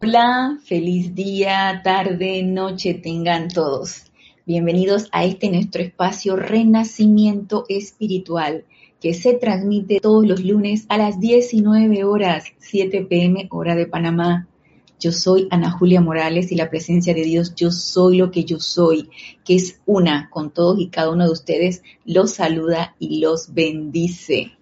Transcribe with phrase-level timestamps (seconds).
[0.00, 4.04] Hola, feliz día, tarde, noche tengan todos.
[4.46, 8.64] Bienvenidos a este nuestro espacio Renacimiento Espiritual
[9.00, 14.46] que se transmite todos los lunes a las 19 horas, 7 pm hora de Panamá.
[15.00, 18.60] Yo soy Ana Julia Morales y la presencia de Dios, yo soy lo que yo
[18.60, 19.10] soy,
[19.44, 24.52] que es una con todos y cada uno de ustedes, los saluda y los bendice.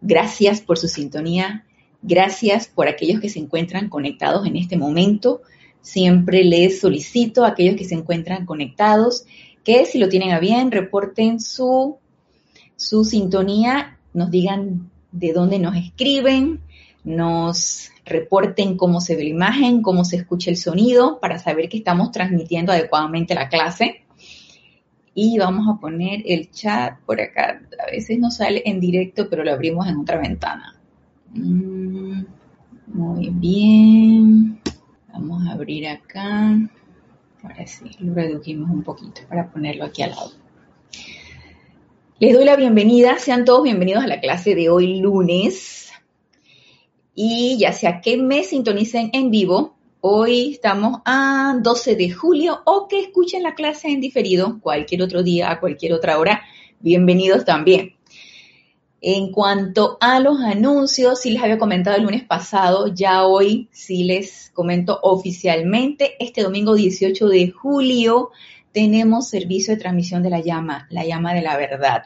[0.00, 1.64] Gracias por su sintonía,
[2.06, 5.40] Gracias por aquellos que se encuentran conectados en este momento.
[5.80, 9.24] Siempre les solicito a aquellos que se encuentran conectados
[9.64, 11.96] que si lo tienen a bien, reporten su,
[12.76, 16.60] su sintonía, nos digan de dónde nos escriben,
[17.04, 21.78] nos reporten cómo se ve la imagen, cómo se escucha el sonido, para saber que
[21.78, 24.02] estamos transmitiendo adecuadamente la clase.
[25.14, 27.62] Y vamos a poner el chat por acá.
[27.82, 30.83] A veces no sale en directo, pero lo abrimos en otra ventana.
[31.34, 32.24] Mm,
[32.86, 34.60] muy bien.
[35.12, 36.56] Vamos a abrir acá.
[37.42, 40.30] Ahora sí, lo redujimos un poquito para ponerlo aquí al lado.
[42.20, 45.90] Les doy la bienvenida, sean todos bienvenidos a la clase de hoy lunes.
[47.16, 52.86] Y ya sea que me sintonicen en vivo, hoy estamos a 12 de julio o
[52.86, 56.42] que escuchen la clase en diferido cualquier otro día, a cualquier otra hora,
[56.78, 57.94] bienvenidos también.
[59.06, 64.02] En cuanto a los anuncios, sí les había comentado el lunes pasado, ya hoy sí
[64.02, 68.30] les comento oficialmente, este domingo 18 de julio
[68.72, 72.04] tenemos servicio de transmisión de la llama, la llama de la verdad.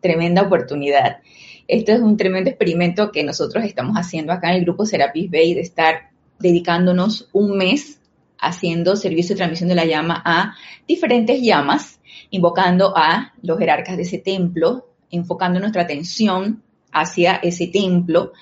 [0.00, 1.22] Tremenda oportunidad.
[1.66, 5.54] Esto es un tremendo experimento que nosotros estamos haciendo acá en el grupo Serapis Bay
[5.54, 7.98] de estar dedicándonos un mes
[8.38, 10.54] haciendo servicio de transmisión de la llama a
[10.86, 11.98] diferentes llamas,
[12.30, 16.62] invocando a los jerarcas de ese templo, enfocando nuestra atención
[16.92, 18.32] hacia ese templo.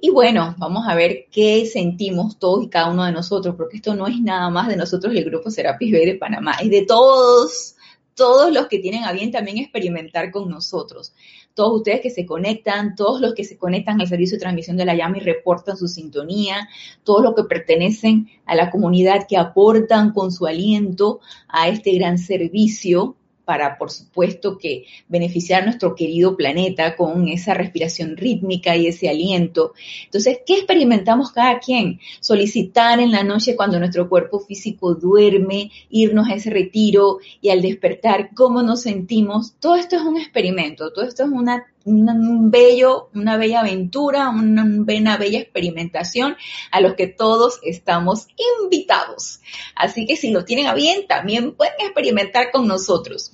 [0.00, 3.94] Y bueno, vamos a ver qué sentimos todos y cada uno de nosotros, porque esto
[3.94, 7.76] no es nada más de nosotros el grupo Serapis Bay de Panamá, es de todos,
[8.14, 11.14] todos los que tienen a bien también experimentar con nosotros.
[11.54, 14.86] Todos ustedes que se conectan, todos los que se conectan al servicio de transmisión de
[14.86, 16.68] la llama y reportan su sintonía,
[17.04, 22.18] todos los que pertenecen a la comunidad que aportan con su aliento a este gran
[22.18, 29.08] servicio para, por supuesto, que beneficiar nuestro querido planeta con esa respiración rítmica y ese
[29.08, 29.74] aliento.
[30.04, 32.00] Entonces, ¿qué experimentamos cada quien?
[32.20, 37.62] Solicitar en la noche cuando nuestro cuerpo físico duerme, irnos a ese retiro y al
[37.62, 39.54] despertar, cómo nos sentimos.
[39.58, 44.64] Todo esto es un experimento, todo esto es una un bello, una bella aventura, una,
[44.64, 46.36] una, bella experimentación
[46.70, 48.26] a los que todos estamos
[48.62, 49.40] invitados.
[49.74, 53.32] Así que si lo tienen a bien, también pueden experimentar con nosotros.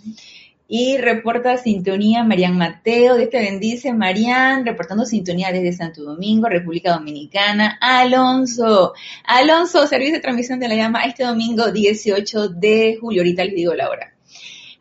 [0.70, 6.92] Y reporta sintonía Marian Mateo, de este bendice Marian, reportando sintonía desde Santo Domingo, República
[6.92, 7.78] Dominicana.
[7.80, 8.92] Alonso,
[9.24, 13.72] Alonso, servicio de transmisión de la llama este domingo 18 de julio, ahorita les digo
[13.72, 14.12] la hora.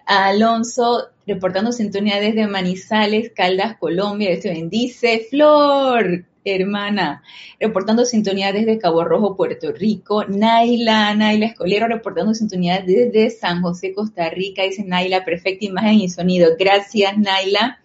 [0.06, 5.28] Alonso, reportando sintonía desde Manizales, Caldas, Colombia, este bendice.
[5.30, 7.22] Flor, hermana,
[7.60, 10.24] reportando sintonía desde Cabo Rojo, Puerto Rico.
[10.26, 14.64] Naila, Naila Escolero, reportando sintonía desde San José, Costa Rica.
[14.64, 16.52] Dice Naila, perfecta imagen y sonido.
[16.58, 17.80] Gracias, Naila.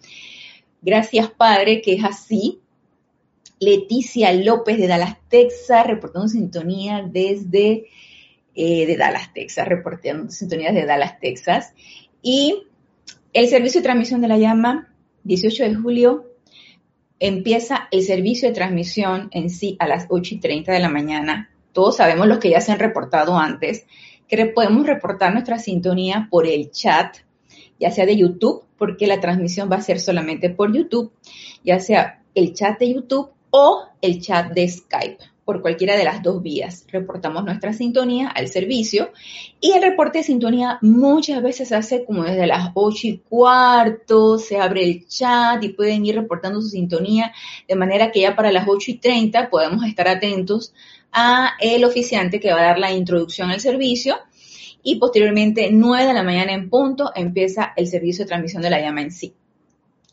[0.81, 2.59] Gracias, Padre, que es así.
[3.59, 7.87] Leticia López de Dallas, Texas, reportando sintonía desde
[8.55, 11.73] eh, de Dallas, Texas, reportando sintonías de Dallas, Texas.
[12.21, 12.67] Y
[13.33, 16.25] el servicio de transmisión de la llama, 18 de julio,
[17.19, 21.49] empieza el servicio de transmisión en sí a las 8 y 30 de la mañana.
[21.71, 23.85] Todos sabemos los que ya se han reportado antes,
[24.27, 27.17] que podemos reportar nuestra sintonía por el chat,
[27.79, 31.11] ya sea de YouTube, porque la transmisión va a ser solamente por YouTube,
[31.63, 36.23] ya sea el chat de YouTube o el chat de Skype por cualquiera de las
[36.23, 36.85] dos vías.
[36.91, 39.11] Reportamos nuestra sintonía al servicio
[39.59, 44.37] y el reporte de sintonía muchas veces se hace como desde las 8 y cuarto,
[44.37, 47.33] se abre el chat y pueden ir reportando su sintonía
[47.67, 50.73] de manera que ya para las 8 y 30 podemos estar atentos
[51.11, 54.15] a el oficiante que va a dar la introducción al servicio
[54.81, 58.81] y posteriormente 9 de la mañana en punto empieza el servicio de transmisión de la
[58.81, 59.33] llama en sí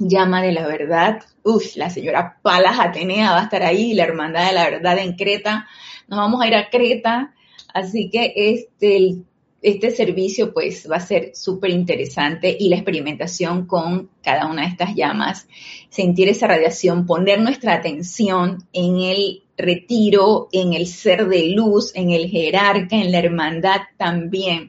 [0.00, 1.22] llama de la verdad.
[1.42, 5.14] Uf, la señora Palas Atenea va a estar ahí, la hermandad de la verdad en
[5.14, 5.66] Creta.
[6.08, 7.34] Nos vamos a ir a Creta,
[7.72, 9.18] así que este,
[9.62, 14.68] este servicio pues va a ser súper interesante y la experimentación con cada una de
[14.68, 15.46] estas llamas,
[15.90, 22.10] sentir esa radiación, poner nuestra atención en el retiro, en el ser de luz, en
[22.10, 24.68] el jerarca, en la hermandad también.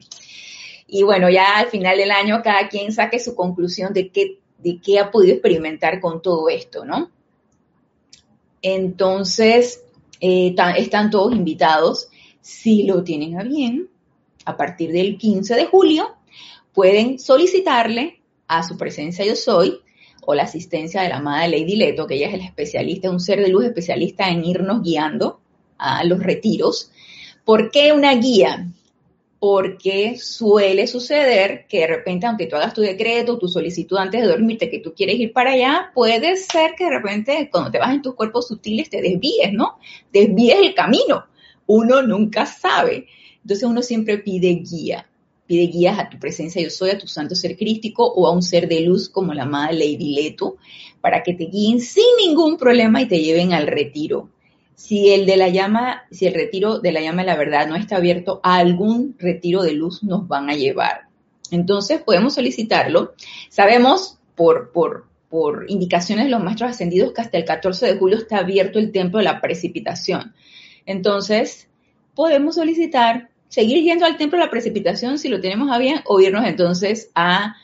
[0.86, 4.80] Y bueno, ya al final del año cada quien saque su conclusión de qué de
[4.80, 7.10] qué ha podido experimentar con todo esto, ¿no?
[8.62, 9.82] Entonces,
[10.24, 12.08] Eh, están todos invitados.
[12.40, 13.88] Si lo tienen a bien,
[14.44, 16.14] a partir del 15 de julio,
[16.72, 19.80] pueden solicitarle a su presencia yo soy
[20.24, 23.40] o la asistencia de la amada Lady Leto, que ella es el especialista, un ser
[23.40, 25.40] de luz especialista en irnos guiando
[25.76, 26.92] a los retiros.
[27.44, 28.68] ¿Por qué una guía?
[29.42, 34.28] Porque suele suceder que de repente, aunque tú hagas tu decreto, tu solicitud antes de
[34.28, 37.92] dormirte, que tú quieres ir para allá, puede ser que de repente cuando te vas
[37.92, 39.78] en tus cuerpos sutiles te desvíes, ¿no?
[40.12, 41.24] Desvíes el camino.
[41.66, 43.08] Uno nunca sabe.
[43.42, 45.08] Entonces uno siempre pide guía
[45.44, 48.42] pide guías a tu presencia yo soy, a tu santo ser crístico o a un
[48.42, 50.56] ser de luz como la amada Lady Leto,
[51.00, 54.30] para que te guíen sin ningún problema y te lleven al retiro.
[54.82, 57.76] Si el de la llama, si el retiro de la llama de la verdad no
[57.76, 61.02] está abierto, a algún retiro de luz nos van a llevar.
[61.52, 63.14] Entonces podemos solicitarlo.
[63.48, 68.18] Sabemos por, por, por indicaciones de los maestros ascendidos que hasta el 14 de julio
[68.18, 70.34] está abierto el templo de la precipitación.
[70.84, 71.68] Entonces,
[72.16, 76.18] podemos solicitar seguir yendo al templo de la precipitación si lo tenemos a bien o
[76.18, 77.54] irnos entonces a,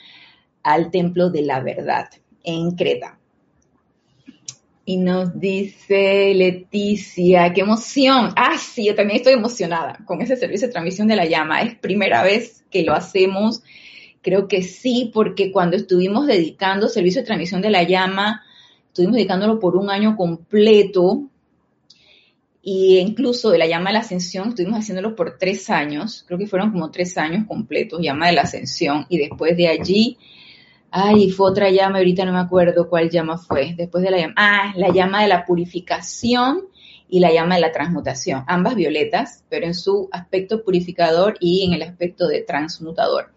[0.62, 2.10] al templo de la verdad
[2.44, 3.18] en Creta.
[4.88, 8.30] Y nos dice Leticia, qué emoción.
[8.36, 11.60] Ah, sí, yo también estoy emocionada con ese servicio de transmisión de la llama.
[11.60, 13.62] Es primera vez que lo hacemos.
[14.22, 18.42] Creo que sí, porque cuando estuvimos dedicando servicio de transmisión de la llama,
[18.86, 21.28] estuvimos dedicándolo por un año completo
[22.62, 26.46] y incluso de la llama de la ascensión estuvimos haciéndolo por tres años, creo que
[26.46, 30.16] fueron como tres años completos, llama de la ascensión, y después de allí,
[30.90, 34.34] ay, fue otra llama, ahorita no me acuerdo cuál llama fue, después de la llama,
[34.36, 36.62] ah, la llama de la purificación
[37.08, 41.72] y la llama de la transmutación, ambas violetas, pero en su aspecto purificador y en
[41.72, 43.32] el aspecto de transmutador.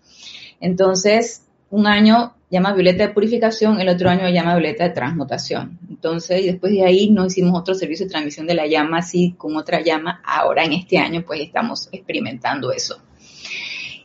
[0.60, 5.80] Entonces, un año llama violeta de purificación, el otro año llama violeta de transmutación.
[5.90, 9.56] Entonces, después de ahí no hicimos otro servicio de transmisión de la llama así con
[9.56, 10.22] otra llama.
[10.26, 13.02] Ahora en este año pues estamos experimentando eso.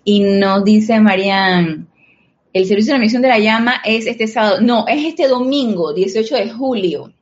[0.04, 1.88] Y nos dice Marian,
[2.56, 6.36] el servicio de transmisión de la llama es este sábado, no, es este domingo, 18
[6.36, 7.12] de julio,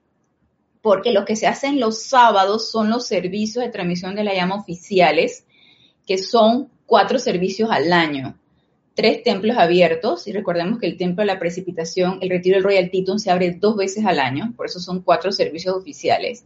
[0.80, 4.54] porque lo que se hacen los sábados son los servicios de transmisión de la llama
[4.54, 5.44] oficiales,
[6.06, 8.38] que son cuatro servicios al año.
[8.94, 12.88] Tres templos abiertos y recordemos que el templo de la precipitación, el retiro del Royal
[12.92, 16.44] Teton se abre dos veces al año, por eso son cuatro servicios oficiales.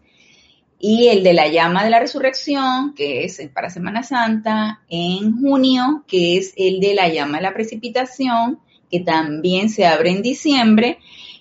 [0.79, 6.05] Y el de la llama de la resurrección, que es para Semana Santa, en junio,
[6.07, 10.99] que es el de la llama de la precipitación, que también se abre en diciembre,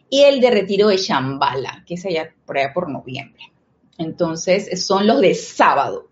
[0.10, 3.52] y el de retiro de Shambhala, que es allá por allá por noviembre.
[3.98, 6.08] Entonces, son los de sábado.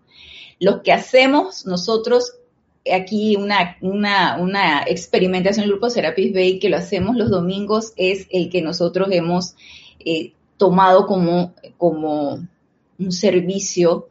[0.58, 2.34] Los que hacemos nosotros
[2.92, 8.28] aquí una, una, experimentación en el grupo Serapis Bay que lo hacemos los domingos es
[8.30, 9.56] el que nosotros hemos
[10.04, 12.46] eh, tomado como, como
[12.98, 14.08] un servicio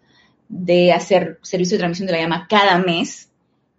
[0.49, 3.29] de hacer servicio de transmisión de la llama cada mes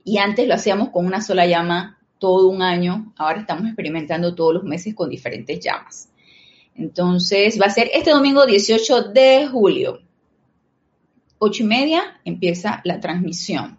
[0.05, 4.55] y antes lo hacíamos con una sola llama todo un año, ahora estamos experimentando todos
[4.55, 6.09] los meses con diferentes llamas.
[6.75, 10.01] Entonces va a ser este domingo 18 de julio,
[11.39, 13.79] 8 y media empieza la transmisión.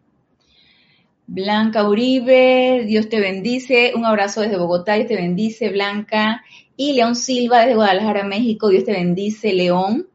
[1.29, 3.91] Blanca Uribe, Dios te bendice.
[3.95, 6.43] Un abrazo desde Bogotá, Dios te bendice, Blanca.
[6.77, 10.07] Y León Silva desde Guadalajara, México, Dios te bendice, León.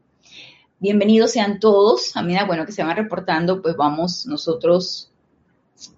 [0.79, 2.17] Bienvenidos sean todos.
[2.17, 5.11] A medida, bueno, que se van reportando, pues vamos nosotros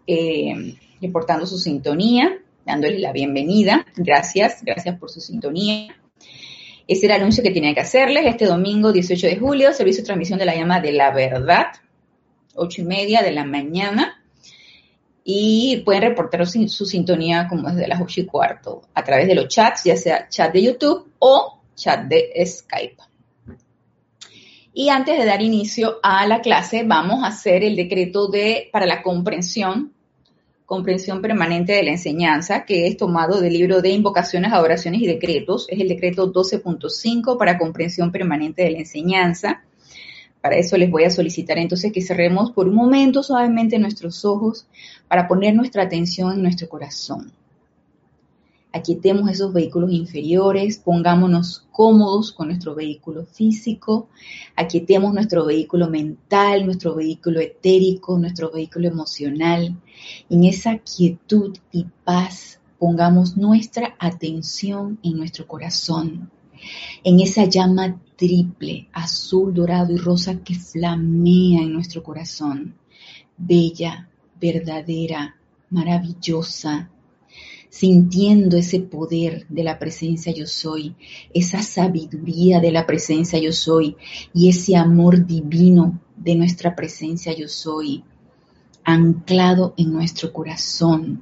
[0.05, 3.85] eh, reportando su sintonía, dándoles la bienvenida.
[3.95, 5.95] Gracias, gracias por su sintonía.
[6.87, 10.07] Ese era el anuncio que tenía que hacerles este domingo 18 de julio, servicio de
[10.07, 11.67] transmisión de la llama de la verdad,
[12.53, 14.21] ocho y media de la mañana
[15.27, 19.47] y pueden reportar su, sintonía como desde las 8 y cuarto a través de los
[19.47, 22.97] chats, ya sea chat de YouTube o chat de Skype.
[24.71, 28.85] Y antes de dar inicio a la clase, vamos a hacer el decreto de, para
[28.85, 29.94] la comprensión,
[30.65, 35.67] comprensión permanente de la enseñanza, que es tomado del libro de invocaciones, adoraciones y decretos.
[35.69, 39.63] Es el decreto 12.5 para comprensión permanente de la enseñanza.
[40.41, 44.67] Para eso les voy a solicitar entonces que cerremos por un momento suavemente nuestros ojos
[45.07, 47.31] para poner nuestra atención en nuestro corazón.
[48.75, 54.09] Aquietemos esos vehículos inferiores, pongámonos cómodos con nuestro vehículo físico,
[54.55, 59.75] aquietemos nuestro vehículo mental, nuestro vehículo etérico, nuestro vehículo emocional.
[60.29, 66.29] En esa quietud y paz pongamos nuestra atención en nuestro corazón
[67.03, 72.75] en esa llama triple, azul, dorado y rosa que flamea en nuestro corazón,
[73.37, 75.35] bella, verdadera,
[75.69, 76.89] maravillosa.
[77.77, 80.95] Sintiendo ese poder de la presencia yo soy,
[81.33, 83.97] esa sabiduría de la presencia yo soy
[84.33, 88.05] y ese amor divino de nuestra presencia yo soy,
[88.85, 91.21] anclado en nuestro corazón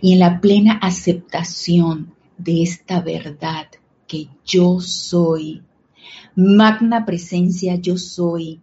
[0.00, 3.66] y en la plena aceptación de esta verdad
[4.06, 5.60] que yo soy.
[6.34, 8.62] Magna presencia yo soy,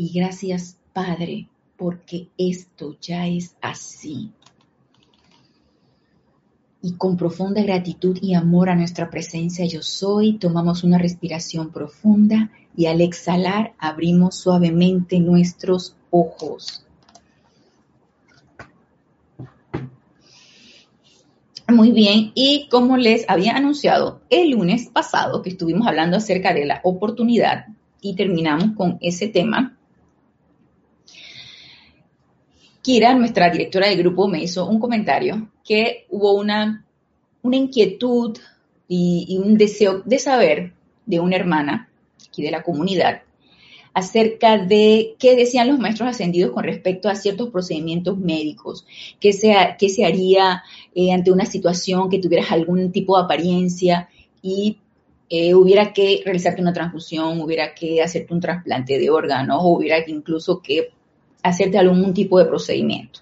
[0.00, 4.30] Y gracias, Padre, porque esto ya es así.
[6.80, 12.52] Y con profunda gratitud y amor a nuestra presencia yo soy, tomamos una respiración profunda
[12.76, 16.86] y al exhalar abrimos suavemente nuestros ojos.
[21.66, 26.66] Muy bien, y como les había anunciado el lunes pasado que estuvimos hablando acerca de
[26.66, 27.66] la oportunidad
[28.00, 29.74] y terminamos con ese tema,
[32.88, 36.86] Kira, nuestra directora del grupo, me hizo un comentario que hubo una,
[37.42, 38.38] una inquietud
[38.88, 40.72] y, un deseo de saber
[41.04, 41.90] de una hermana
[42.26, 43.24] aquí de la comunidad
[43.92, 48.86] acerca de qué decían los maestros ascendidos con respecto a ciertos procedimientos médicos,
[49.20, 50.62] qué se, qué se haría
[50.94, 54.08] eh, ante una situación que tuvieras algún tipo de apariencia
[54.40, 54.78] y
[55.28, 60.02] eh, hubiera que realizarte una transfusión, hubiera que hacerte un trasplante de órganos, o hubiera
[60.06, 60.92] que incluso que
[61.42, 63.20] hacerte algún tipo de procedimiento.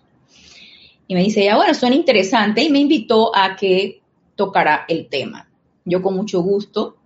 [1.08, 4.00] Y me dice, ya bueno, suena interesante y me invitó a que
[4.35, 5.49] tocara el tema.
[5.85, 6.96] Yo con mucho gusto.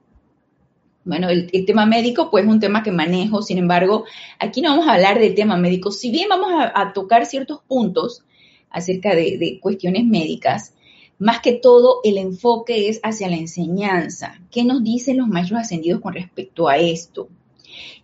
[1.04, 4.04] Bueno, el, tema médico pues es un tema que manejo, sin embargo,
[4.38, 8.22] aquí no vamos a hablar del tema médico, si bien vamos a, tocar ciertos puntos
[8.68, 10.74] acerca de, de cuestiones médicas,
[11.18, 14.40] más que todo el enfoque es hacia la enseñanza.
[14.50, 17.28] ¿Qué nos dicen los maestros ascendidos con respecto a esto?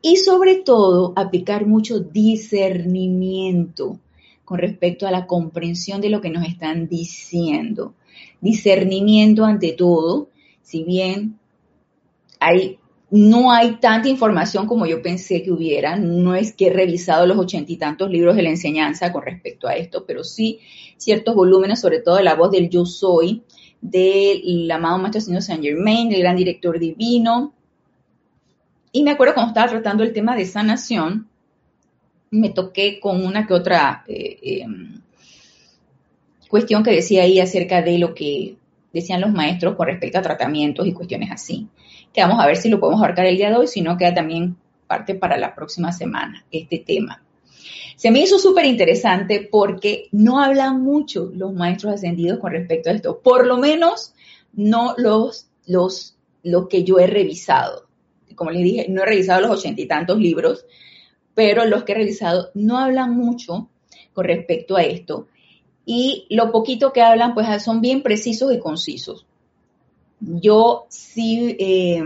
[0.02, 3.98] Y sobre todo, aplicar mucho discernimiento
[4.44, 7.94] con respecto a la comprensión de lo que nos están diciendo.
[8.40, 10.28] Discernimiento ante todo,
[10.62, 11.38] si bien
[12.38, 12.78] hay,
[13.10, 17.38] no hay tanta información como yo pensé que hubiera, no es que he revisado los
[17.38, 20.60] ochenta y tantos libros de la enseñanza con respecto a esto, pero sí
[20.96, 23.42] ciertos volúmenes, sobre todo la voz del yo soy,
[23.80, 27.52] del amado Maestro Señor Saint Germain, del gran director divino,
[28.96, 31.28] y me acuerdo cuando estaba tratando el tema de sanación,
[32.30, 35.02] me toqué con una que otra eh, em,
[36.48, 38.56] cuestión que decía ahí acerca de lo que
[38.94, 41.68] decían los maestros con respecto a tratamientos y cuestiones así.
[42.10, 44.14] Que vamos a ver si lo podemos abarcar el día de hoy, si no queda
[44.14, 47.22] también parte para la próxima semana este tema.
[47.96, 52.94] Se me hizo súper interesante porque no hablan mucho los maestros ascendidos con respecto a
[52.94, 54.14] esto, por lo menos
[54.54, 57.85] no los, los, lo que yo he revisado
[58.36, 60.64] como les dije, no he revisado los ochenta y tantos libros,
[61.34, 63.68] pero los que he revisado no hablan mucho
[64.12, 65.26] con respecto a esto.
[65.84, 69.26] Y lo poquito que hablan, pues son bien precisos y concisos.
[70.20, 72.02] Yo sí eh,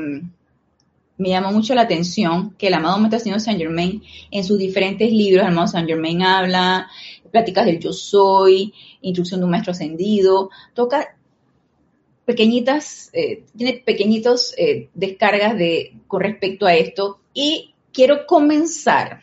[1.17, 5.43] me llama mucho la atención que el amado Maestro Saint Germain, en sus diferentes libros,
[5.43, 6.89] el amado Saint Germain habla,
[7.31, 8.73] pláticas del yo soy,
[9.03, 11.17] instrucción de un maestro ascendido, toca
[12.31, 19.23] pequeñitas, eh, tiene pequeñitos eh, descargas de, con respecto a esto y quiero comenzar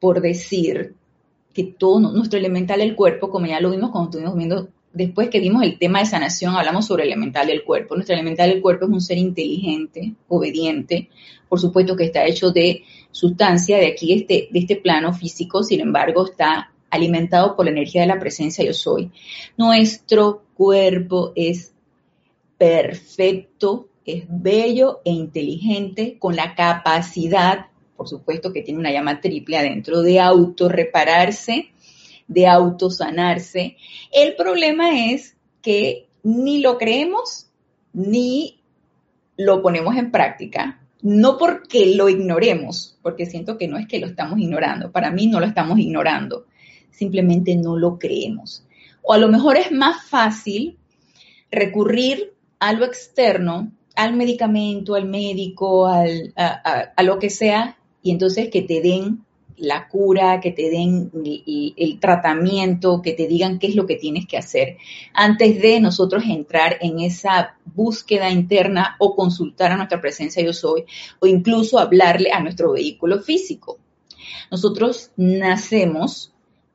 [0.00, 0.96] por decir
[1.54, 5.38] que todo nuestro elemental del cuerpo, como ya lo vimos cuando estuvimos viendo, después que
[5.38, 7.94] vimos el tema de sanación, hablamos sobre el elemental del cuerpo.
[7.94, 11.10] Nuestro elemental del cuerpo es un ser inteligente, obediente,
[11.48, 15.78] por supuesto que está hecho de sustancia de aquí, este, de este plano físico, sin
[15.78, 19.10] embargo, está alimentado por la energía de la presencia yo soy.
[19.56, 21.72] Nuestro cuerpo es
[22.58, 29.56] perfecto, es bello e inteligente, con la capacidad, por supuesto que tiene una llama triple
[29.56, 31.70] adentro, de autorrepararse,
[32.28, 33.76] de autosanarse.
[34.12, 37.48] El problema es que ni lo creemos
[37.94, 38.60] ni
[39.36, 40.78] lo ponemos en práctica.
[41.00, 44.92] No porque lo ignoremos, porque siento que no es que lo estamos ignorando.
[44.92, 46.46] Para mí no lo estamos ignorando.
[46.92, 48.64] Simplemente no lo creemos.
[49.02, 50.78] O a lo mejor es más fácil
[51.50, 58.12] recurrir a lo externo, al medicamento, al médico, al, a, a lo que sea, y
[58.12, 59.24] entonces que te den
[59.62, 61.10] la cura, que te den
[61.76, 64.76] el, tratamiento, que te digan qué es lo que tienes que hacer,
[65.14, 70.84] antes de nosotros entrar en esa búsqueda interna o consultar a nuestra presencia yo soy,
[71.20, 73.78] o incluso hablarle a nuestro vehículo físico.
[74.50, 76.31] Nosotros nacemos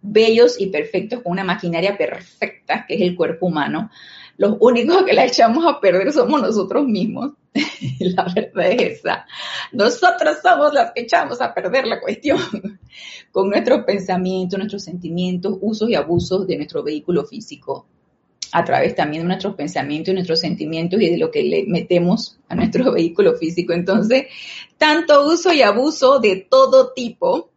[0.07, 3.89] bellos y perfectos con una maquinaria perfecta, que es el cuerpo humano.
[4.37, 7.31] Los únicos que la echamos a perder somos nosotros mismos.
[7.99, 9.25] la verdad es esa.
[9.71, 12.39] Nosotros somos las que echamos a perder la cuestión
[13.31, 17.87] con nuestros pensamientos, nuestros sentimientos, usos y abusos de nuestro vehículo físico
[18.51, 22.55] a través también de nuestros pensamientos nuestros sentimientos y de lo que le metemos a
[22.55, 23.73] nuestro vehículo físico.
[23.73, 24.27] Entonces,
[24.77, 27.49] tanto uso y abuso de todo tipo,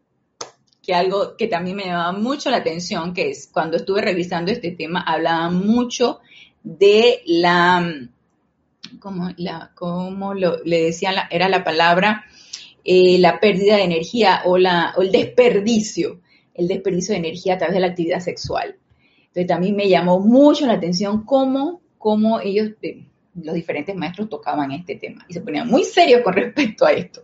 [0.82, 4.72] que algo que también me llamaba mucho la atención, que es cuando estuve revisando este
[4.72, 6.20] tema, hablaba mucho
[6.62, 8.08] de la
[8.98, 12.24] como, la, como le decían, era la palabra,
[12.84, 16.20] eh, la pérdida de energía o, la, o el desperdicio,
[16.54, 18.76] el desperdicio de energía a través de la actividad sexual.
[19.18, 24.72] Entonces también me llamó mucho la atención cómo, cómo ellos, eh, los diferentes maestros tocaban
[24.72, 27.22] este tema y se ponían muy serios con respecto a esto.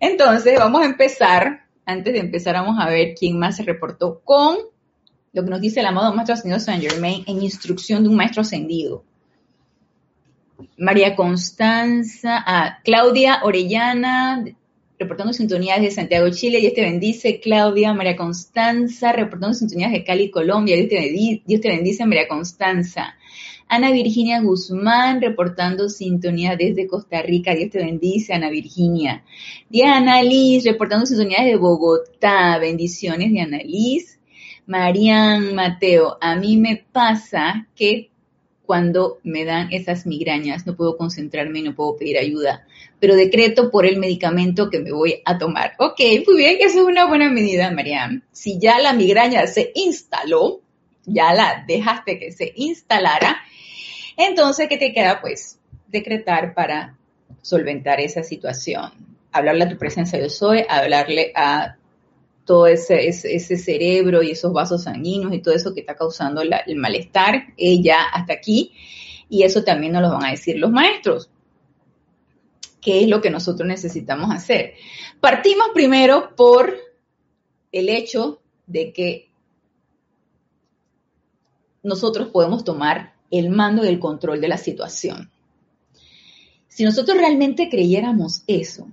[0.00, 4.58] Entonces vamos a empezar, antes de empezar vamos a ver quién más se reportó con
[5.32, 8.42] lo que nos dice el amado Maestro Ascendido Saint Germain en instrucción de un Maestro
[8.42, 9.04] Ascendido.
[10.76, 14.44] María Constanza, ah, Claudia Orellana,
[14.98, 20.30] reportando sintonías de Santiago, Chile, Dios te bendice, Claudia, María Constanza, reportando sintonías de Cali,
[20.30, 23.14] Colombia, Dios te bendice, María Constanza.
[23.68, 29.24] Ana Virginia Guzmán, reportando sintonía desde Costa Rica, Dios te bendice, Ana Virginia.
[29.68, 34.18] Diana Liz, reportando sintonías de Bogotá, bendiciones, Diana Liz.
[34.66, 38.10] Marian Mateo, a mí me pasa que
[38.68, 42.66] cuando me dan esas migrañas, no puedo concentrarme y no puedo pedir ayuda,
[43.00, 45.72] pero decreto por el medicamento que me voy a tomar.
[45.78, 48.22] Ok, muy bien, esa es una buena medida, Mariam.
[48.30, 50.60] Si ya la migraña se instaló,
[51.06, 53.40] ya la dejaste que se instalara,
[54.18, 55.20] entonces, ¿qué te queda?
[55.20, 56.98] Pues decretar para
[57.40, 58.90] solventar esa situación.
[59.32, 61.76] Hablarle a tu presencia yo soy, hablarle a
[62.44, 67.54] todo ese, cerebro y esos vasos sanguíneos y todo eso que está causando el malestar
[67.56, 68.72] ya hasta aquí.
[69.28, 71.30] Y eso también nos lo van a decir los maestros.
[72.80, 74.74] ¿Qué es lo que nosotros necesitamos hacer?
[75.20, 76.74] Partimos primero por
[77.70, 79.30] el hecho de que
[81.82, 85.30] nosotros podemos tomar el mando y el control de la situación.
[86.68, 88.86] Si nosotros realmente creyéramos eso,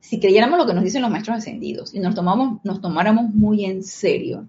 [0.00, 4.46] si creyéramos lo que nos dicen los maestros ascendidos y nos, tomáramos muy en serio,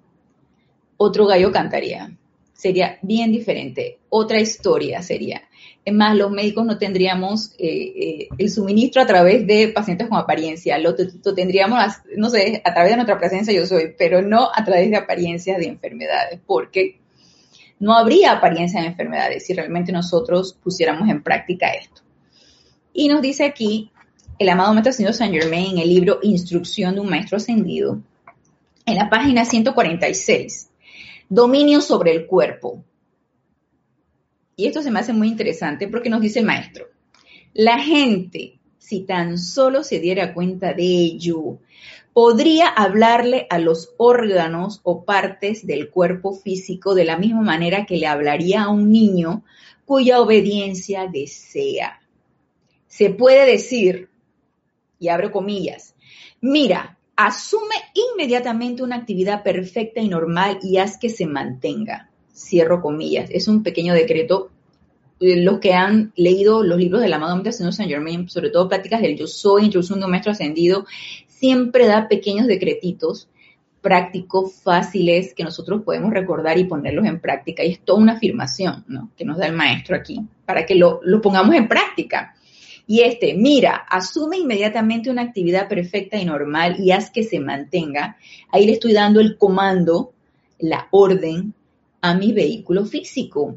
[0.97, 2.15] otro gallo cantaría.
[2.53, 3.97] Sería bien diferente.
[4.09, 5.43] Otra historia sería.
[5.83, 10.19] Es más, los médicos no tendríamos eh, eh, el suministro a través de pacientes con
[10.19, 10.77] apariencia.
[10.77, 11.79] Lo, tendríamos,
[12.15, 15.57] no sé, a través de nuestra presencia yo soy, pero no a través de apariencias
[15.57, 16.99] de enfermedades, porque
[17.79, 22.01] no habría apariencia de enfermedades si realmente nosotros pusiéramos en práctica esto.
[22.93, 23.91] Y nos dice aquí
[24.39, 28.01] el amado Maestro Ascendido Saint Germain en el libro Instrucción de un Maestro Ascendido,
[28.85, 30.69] en la página 146,
[31.29, 32.83] Dominio sobre el cuerpo.
[34.55, 36.87] Y esto se me hace muy interesante porque nos dice el maestro,
[37.53, 41.59] la gente, si tan solo se diera cuenta de ello,
[42.17, 47.97] podría hablarle a los órganos o partes del cuerpo físico de la misma manera que
[47.97, 49.43] le hablaría a un niño
[49.85, 52.01] cuya obediencia desea.
[52.87, 54.09] Se puede decir,
[54.97, 55.93] y abro comillas,
[56.41, 62.09] mira, asume inmediatamente una actividad perfecta y normal y haz que se mantenga.
[62.33, 63.29] Cierro comillas.
[63.29, 64.49] Es un pequeño decreto.
[65.19, 68.69] Eh, los que han leído los libros del amado Maestro Señor Saint Germain, sobre todo
[68.69, 70.85] prácticas del yo soy, de un maestro ascendido,
[71.39, 73.29] siempre da pequeños decretitos
[73.81, 77.63] prácticos, fáciles, que nosotros podemos recordar y ponerlos en práctica.
[77.63, 79.11] Y es toda una afirmación ¿no?
[79.15, 82.35] que nos da el maestro aquí, para que lo, lo pongamos en práctica.
[82.85, 88.17] Y este, mira, asume inmediatamente una actividad perfecta y normal y haz que se mantenga.
[88.51, 90.13] Ahí le estoy dando el comando,
[90.59, 91.53] la orden
[92.01, 93.55] a mi vehículo físico.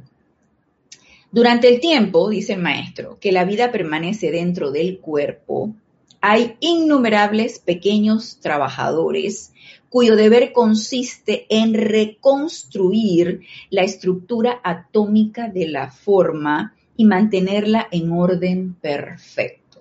[1.33, 5.75] Durante el tiempo, dice el maestro, que la vida permanece dentro del cuerpo,
[6.21, 9.53] hay innumerables pequeños trabajadores
[9.89, 18.75] cuyo deber consiste en reconstruir la estructura atómica de la forma y mantenerla en orden
[18.75, 19.81] perfecto.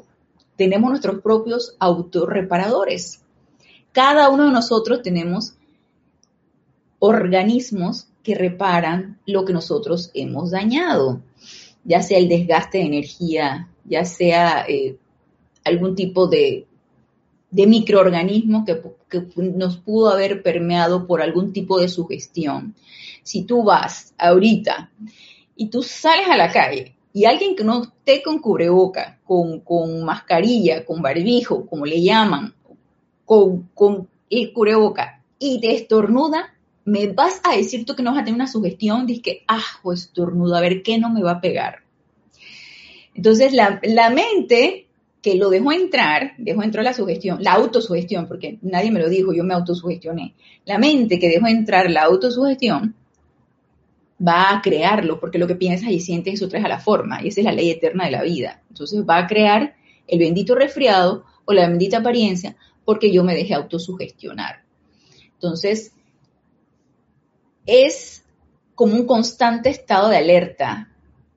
[0.55, 3.21] Tenemos nuestros propios autorreparadores.
[3.91, 5.53] Cada uno de nosotros tenemos
[6.99, 11.21] organismos que reparan lo que nosotros hemos dañado,
[11.83, 14.97] ya sea el desgaste de energía, ya sea eh,
[15.69, 16.67] algún tipo de
[17.51, 18.79] de microorganismos que,
[19.37, 22.75] nos pudo haber permeado por algún tipo de sugestión.
[23.23, 24.91] Si tú vas ahorita
[25.55, 30.03] y tú sales a la calle y alguien que no esté con cubreboca, con, con
[30.03, 32.53] mascarilla, con barbijo, como le llaman,
[33.25, 36.53] con, con el cubreboca y te estornuda,
[36.85, 39.63] me vas a decir tú que no vas a tener una sugestión, dices que, ah,
[39.81, 41.79] pues estornudo, a ver qué no me va a pegar.
[43.15, 44.88] Entonces la, la mente
[45.21, 49.33] que lo dejó entrar, dejó entrar la sugestión, la autosugestión, porque nadie me lo dijo,
[49.33, 50.35] yo me autosugestioné.
[50.65, 52.95] La mente que dejó entrar la autosugestión
[54.25, 57.29] va a crearlo, porque lo que piensas y sientes eso trae a la forma, y
[57.29, 58.61] esa es la ley eterna de la vida.
[58.69, 59.75] Entonces va a crear
[60.07, 62.55] el bendito resfriado o la bendita apariencia,
[62.85, 64.63] porque yo me dejé autosugestionar.
[65.33, 65.93] Entonces,
[67.65, 68.25] es
[68.75, 70.88] como un constante estado de alerta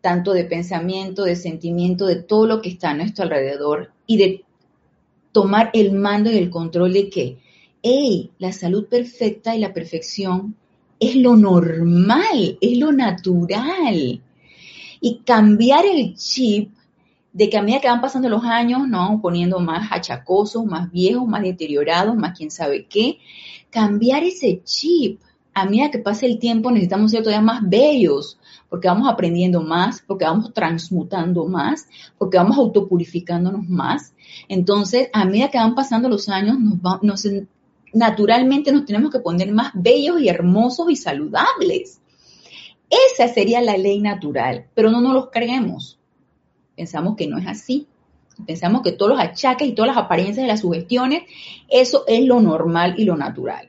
[0.03, 4.45] tanto de pensamiento, de sentimiento, de todo lo que está a nuestro alrededor y de
[5.31, 7.39] tomar el mando y el control de que,
[7.83, 10.57] hey, la salud perfecta y la perfección
[11.01, 14.21] es lo normal, es lo natural.
[15.01, 16.71] Y cambiar el chip
[17.33, 19.21] de que a medida que van pasando los años, ¿no?
[19.23, 23.19] Poniendo más achacosos, más viejos, más deteriorados, más quién sabe qué.
[23.71, 25.21] Cambiar ese chip.
[25.55, 28.39] A medida que pase el tiempo necesitamos ser todavía más bellos,
[28.73, 34.15] porque vamos aprendiendo más, porque vamos transmutando más, porque vamos autopurificándonos más.
[34.49, 36.57] Entonces, a medida que van pasando los años,
[37.93, 42.01] naturalmente nos tenemos que poner más bellos y hermosos y saludables.
[42.89, 45.99] Esa sería la ley natural, pero no nos los creemos.
[46.75, 47.87] Pensamos que no es así.
[48.47, 51.25] Pensamos que todos los achaques y todas las apariencias de las sugestiones,
[51.69, 53.69] eso es lo normal y lo natural.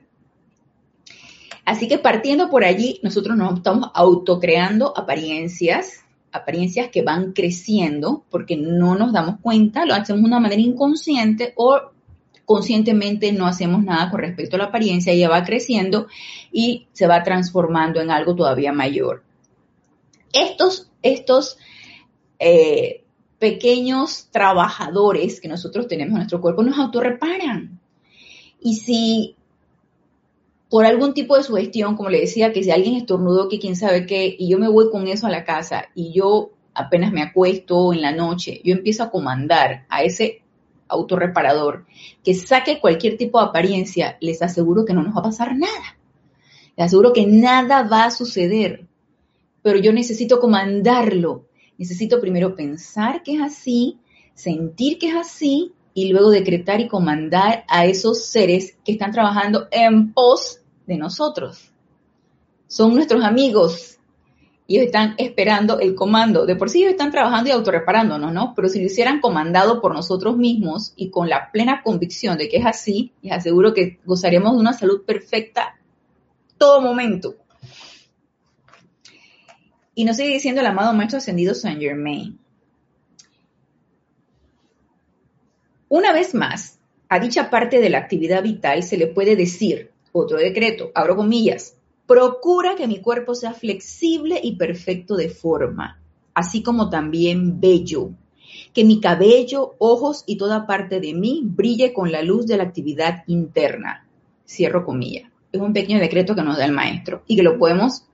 [1.66, 8.58] Así que partiendo por allí, nosotros nos estamos autocreando apariencias, apariencias que van creciendo porque
[8.58, 11.94] no nos damos cuenta, lo hacemos de una manera inconsciente o
[12.46, 16.08] conscientemente no hacemos nada con respecto a la apariencia, ella va creciendo
[16.52, 19.24] y se va transformando en algo todavía mayor.
[20.34, 21.58] Estos, estos
[22.40, 23.04] eh,
[23.40, 27.80] pequeños trabajadores que nosotros tenemos en nuestro cuerpo nos autorreparan.
[28.60, 29.36] Y si
[30.74, 34.08] por algún tipo de sugestión, como le decía, que si alguien estornudó, que quién sabe
[34.08, 37.94] qué, y yo me voy con eso a la casa y yo apenas me acuesto
[37.94, 40.42] en la noche, yo empiezo a comandar a ese
[40.88, 41.86] autorreparador
[42.24, 45.96] que saque cualquier tipo de apariencia, les aseguro que no nos va a pasar nada.
[46.76, 48.88] Les aseguro que nada va a suceder.
[49.62, 51.46] Pero yo necesito comandarlo.
[51.78, 54.00] Necesito primero pensar que es así,
[54.34, 59.68] sentir que es así y luego decretar y comandar a esos seres que están trabajando
[59.70, 61.72] en pos de nosotros.
[62.68, 63.98] Son nuestros amigos.
[64.66, 66.46] Y ellos están esperando el comando.
[66.46, 68.54] De por sí ellos están trabajando y autorreparándonos, ¿no?
[68.56, 72.58] Pero si lo hicieran comandado por nosotros mismos y con la plena convicción de que
[72.58, 75.76] es así, les aseguro que gozaríamos de una salud perfecta
[76.58, 77.36] todo momento.
[79.96, 82.40] Y nos sigue diciendo el amado Maestro Ascendido Saint Germain.
[85.90, 90.38] Una vez más, a dicha parte de la actividad vital se le puede decir otro
[90.38, 91.76] decreto, abro comillas,
[92.08, 96.00] procura que mi cuerpo sea flexible y perfecto de forma,
[96.34, 98.12] así como también bello,
[98.74, 102.64] que mi cabello, ojos y toda parte de mí brille con la luz de la
[102.64, 104.08] actividad interna.
[104.48, 105.30] Cierro comillas.
[105.52, 108.06] Es un pequeño decreto que nos da el maestro y que lo podemos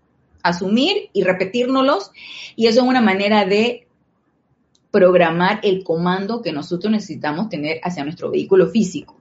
[0.42, 2.12] asumir y repetírnoslos
[2.56, 3.88] y eso es una manera de
[4.92, 9.19] programar el comando que nosotros necesitamos tener hacia nuestro vehículo físico.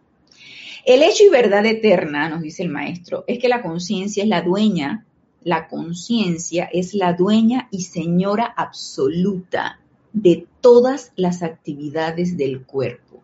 [0.85, 4.43] El hecho y verdad eterna, nos dice el maestro, es que la conciencia es la
[4.43, 5.07] dueña,
[5.43, 9.81] la conciencia es la dueña y señora absoluta
[10.13, 13.23] de todas las actividades del cuerpo.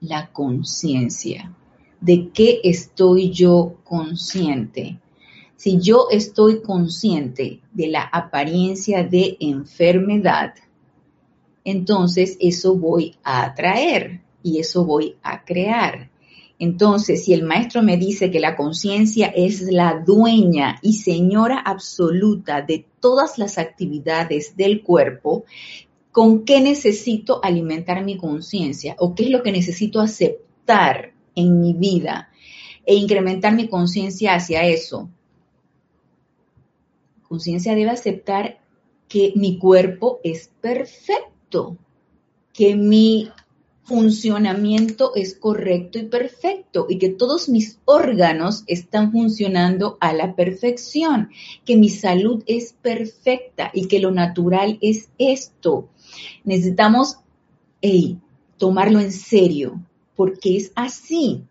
[0.00, 1.54] La conciencia.
[2.00, 4.98] ¿De qué estoy yo consciente?
[5.56, 10.54] Si yo estoy consciente de la apariencia de enfermedad,
[11.64, 16.10] entonces eso voy a atraer y eso voy a crear.
[16.58, 22.62] Entonces, si el maestro me dice que la conciencia es la dueña y señora absoluta
[22.62, 25.44] de todas las actividades del cuerpo,
[26.12, 28.94] ¿con qué necesito alimentar mi conciencia?
[28.98, 32.30] ¿O qué es lo que necesito aceptar en mi vida?
[32.86, 35.08] e incrementar mi conciencia hacia eso.
[37.28, 38.60] Conciencia debe aceptar
[39.08, 41.76] que mi cuerpo es perfecto,
[42.52, 43.30] que mi
[43.84, 51.30] funcionamiento es correcto y perfecto y que todos mis órganos están funcionando a la perfección,
[51.64, 55.88] que mi salud es perfecta y que lo natural es esto.
[56.44, 57.18] Necesitamos
[58.56, 59.82] tomarlo en serio
[60.16, 61.44] porque es así.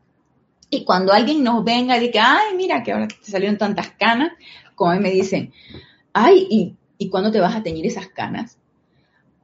[0.69, 4.31] Y cuando alguien nos venga y diga, ay, mira que ahora te salieron tantas canas,
[4.73, 5.53] como me dicen,
[6.13, 8.57] ay, ¿y, ¿y cuándo te vas a teñir esas canas?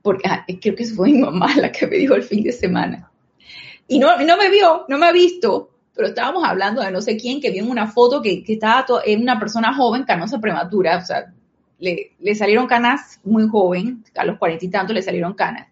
[0.01, 3.11] Porque ah, creo que fue mi mamá la que me dijo el fin de semana.
[3.87, 7.17] Y no, no me vio, no me ha visto, pero estábamos hablando de no sé
[7.17, 10.97] quién que vio en una foto que, que estaba en una persona joven, canosa prematura,
[10.97, 11.33] o sea,
[11.79, 15.67] le, le salieron canas muy joven, a los cuarenta y tantos le salieron canas.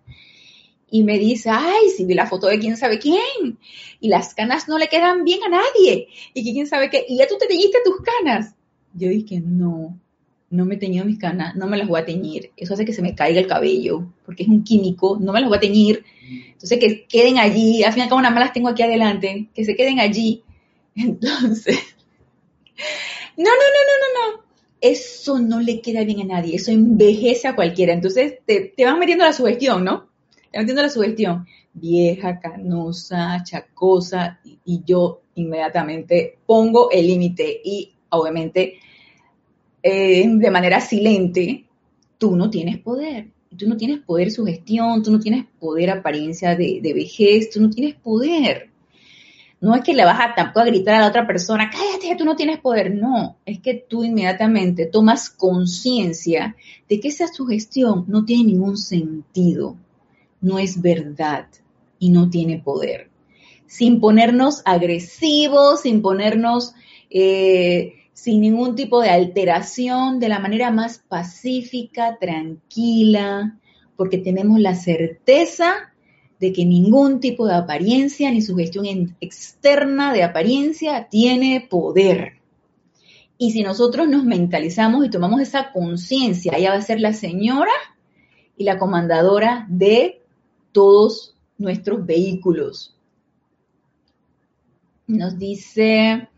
[0.90, 3.60] Y me dice, ay, si vi la foto de quién sabe quién,
[4.00, 7.28] y las canas no le quedan bien a nadie, y quién sabe qué, y ya
[7.28, 8.56] tú te teñiste tus canas.
[8.94, 10.00] Yo dije, no,
[10.50, 12.52] no me he teñido mis canas, no me las voy a teñir.
[12.56, 15.50] Eso hace que se me caiga el cabello, porque es un químico, no me las
[15.50, 16.06] voy a teñir.
[16.52, 19.50] Entonces, que queden allí, al fin y al cabo nada más las tengo aquí adelante,
[19.54, 20.44] que se queden allí.
[20.96, 21.78] Entonces,
[23.38, 24.48] no, no, no, no, no, no.
[24.80, 27.94] Eso no le queda bien a nadie, eso envejece a cualquiera.
[27.94, 30.08] Entonces, te, te van metiendo la sugestión, ¿no?
[30.52, 31.46] Te van metiendo la sugestión.
[31.74, 38.80] Vieja, canosa, chacosa, y yo inmediatamente pongo el límite y obviamente
[39.90, 41.64] eh, de manera silente,
[42.18, 43.30] tú no tienes poder.
[43.58, 47.96] Tú no tienes poder sugestión, tú no tienes poder apariencia de, vejez, tú no tienes
[47.96, 48.70] poder.
[49.62, 52.26] No es que le vas a tampoco a gritar a la otra persona, cállate, tú
[52.26, 52.94] no tienes poder.
[52.94, 56.58] No, es que tú inmediatamente tomas conciencia
[56.90, 59.78] de que esa sugestión no tiene ningún sentido,
[60.42, 61.48] no es verdad
[61.98, 63.10] y no tiene poder.
[63.66, 66.74] Sin ponernos agresivos, sin ponernos
[67.10, 73.60] eh, sin ningún tipo de alteración, de la manera más pacífica, tranquila,
[73.96, 75.94] porque tenemos la certeza
[76.40, 82.40] de que ningún tipo de apariencia ni sugestión externa de apariencia tiene poder.
[83.38, 87.72] Y si nosotros nos mentalizamos y tomamos esa conciencia, ella va a ser la señora
[88.58, 90.24] y la comandadora de
[90.72, 92.98] todos nuestros vehículos.
[95.06, 96.30] Nos dice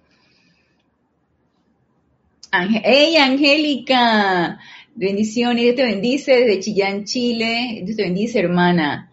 [2.52, 4.60] hey, Angélica,
[4.96, 9.12] bendiciones, Dios te bendice desde Chillán, Chile, Dios te bendice, hermana.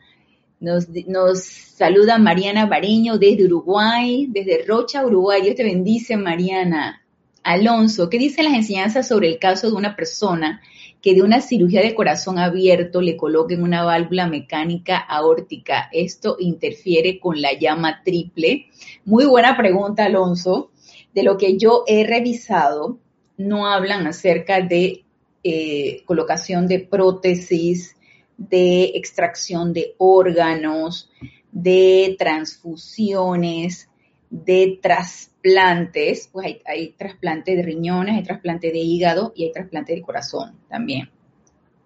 [0.59, 7.03] Nos, nos saluda Mariana Bariño desde Uruguay, desde Rocha, Uruguay, Dios te bendice, Mariana.
[7.43, 10.61] Alonso, ¿qué dicen las enseñanzas sobre el caso de una persona
[11.01, 15.89] que de una cirugía de corazón abierto le coloquen una válvula mecánica aórtica?
[15.93, 18.67] ¿Esto interfiere con la llama triple?
[19.05, 20.71] Muy buena pregunta, Alonso.
[21.15, 22.99] De lo que yo he revisado,
[23.37, 25.05] no hablan acerca de
[25.45, 27.97] eh, colocación de prótesis,
[28.37, 31.11] de extracción de órganos,
[31.53, 33.89] de transfusiones,
[34.31, 39.95] de trasplantes, pues hay, hay trasplante de riñones, hay trasplante de hígado y hay trasplante
[39.95, 41.11] de corazón también.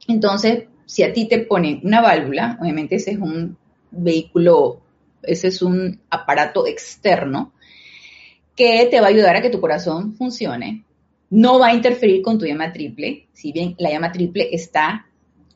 [0.09, 3.57] Entonces, si a ti te ponen una válvula, obviamente ese es un
[3.91, 4.81] vehículo,
[5.23, 7.53] ese es un aparato externo
[8.57, 10.85] que te va a ayudar a que tu corazón funcione,
[11.31, 15.07] no va a interferir con tu llama triple, si bien la llama triple está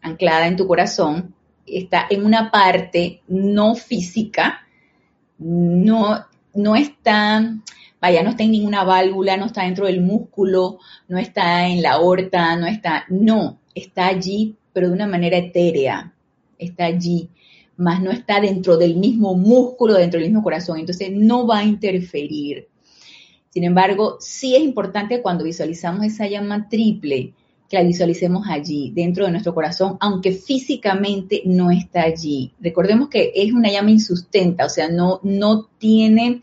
[0.00, 1.34] anclada en tu corazón,
[1.66, 4.66] está en una parte no física,
[5.38, 7.56] no, no está,
[8.00, 11.92] vaya, no está en ninguna válvula, no está dentro del músculo, no está en la
[11.92, 16.12] aorta, no está, no, está allí, pero de una manera etérea,
[16.58, 17.30] está allí,
[17.76, 21.64] más no está dentro del mismo músculo, dentro del mismo corazón, entonces no va a
[21.64, 22.68] interferir.
[23.54, 27.34] Sin embargo, sí es importante cuando visualizamos esa llama triple,
[27.70, 32.52] que la visualicemos allí, dentro de nuestro corazón, aunque físicamente no está allí.
[32.58, 36.42] Recordemos que es una llama insustenta, o sea, no, no tiene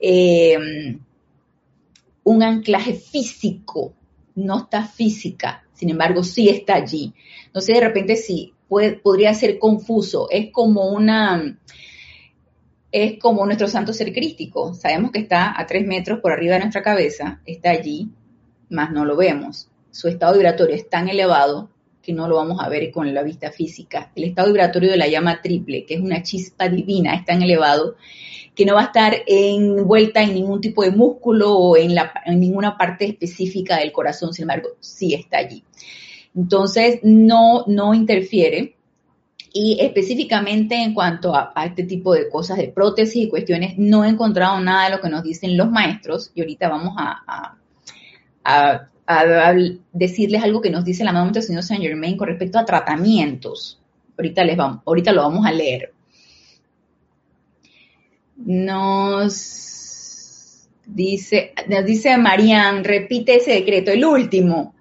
[0.00, 0.98] eh,
[2.24, 3.92] un anclaje físico,
[4.34, 7.14] no está física, sin embargo, sí está allí.
[7.54, 11.56] No sé, de repente sí, podría ser confuso, es como una
[12.92, 14.74] es como nuestro santo ser crístico.
[14.74, 18.08] Sabemos que está a tres metros por arriba de nuestra cabeza, está allí,
[18.68, 19.68] mas no lo vemos.
[19.90, 21.70] Su estado vibratorio es tan elevado
[22.02, 24.10] que no lo vamos a ver con la vista física.
[24.14, 27.96] El estado vibratorio de la llama triple, que es una chispa divina, es tan elevado
[28.54, 31.92] que no va a estar envuelta en ningún tipo de músculo o en,
[32.24, 35.62] en ninguna parte específica del corazón, sin embargo, sí está allí.
[36.34, 38.76] Entonces, no, no interfiere
[39.52, 44.08] Y específicamente en cuanto a, este tipo de cosas de prótesis y cuestiones, no he
[44.08, 47.56] encontrado nada de lo que nos dicen los maestros y ahorita vamos a,
[49.92, 53.80] decirles algo que nos dice la mamá del señor Saint Germain con respecto a tratamientos.
[54.16, 55.92] Ahorita, les vamos, ahorita lo vamos a leer.
[58.36, 64.74] Nos dice, nos dice Marianne, repite ese decreto, el último.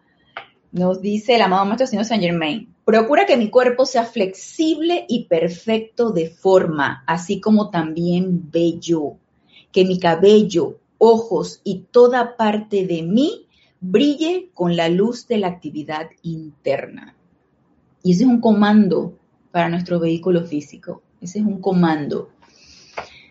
[0.71, 2.68] Nos dice el amado Maestro Señor Saint Germain.
[2.89, 9.17] Procura que mi cuerpo sea flexible y perfecto de forma, así como también bello.
[9.71, 13.45] Que mi cabello, ojos y toda parte de mí
[13.79, 17.15] brille con la luz de la actividad interna.
[18.01, 19.19] Y ese es un comando
[19.51, 21.03] para nuestro vehículo físico.
[21.21, 22.31] Ese es un comando.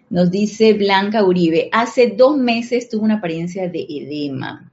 [0.09, 4.71] Nos dice Blanca Uribe, hace dos meses tuve una apariencia de edema,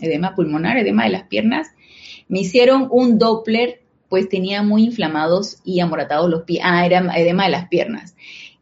[0.00, 1.68] edema pulmonar, edema de las piernas.
[2.28, 3.81] Me hicieron un Doppler,
[4.12, 6.60] pues tenía muy inflamados y amoratados los pies.
[6.62, 8.14] Ah, era edema de las piernas.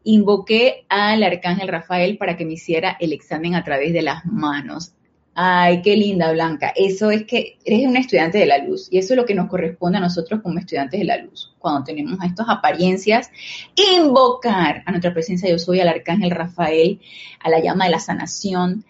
[0.05, 4.93] Invoqué al arcángel Rafael para que me hiciera el examen a través de las manos.
[5.35, 6.73] Ay, qué linda, Blanca.
[6.77, 9.49] Eso es que eres un estudiante de la luz y eso es lo que nos
[9.49, 11.53] corresponde a nosotros como estudiantes de la luz.
[11.59, 13.33] Cuando tenemos estas apariencias,
[13.75, 17.01] invocar a nuestra presencia yo soy, al arcángel Rafael,
[17.41, 18.85] a la llama de la sanación,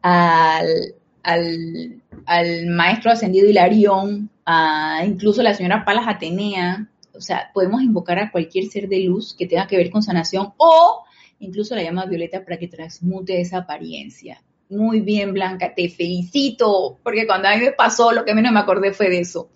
[0.00, 0.94] al,
[1.26, 6.88] al, maestro ascendido Hilarión, a incluso la señora Palas Atenea.
[7.12, 10.52] O sea, podemos invocar a cualquier ser de luz que tenga que ver con sanación
[10.58, 11.04] o
[11.40, 14.42] incluso la llama violeta para que transmute esa apariencia.
[14.68, 18.60] Muy bien, Blanca, te felicito, porque cuando a mí me pasó, lo que menos me
[18.60, 19.50] acordé fue de eso.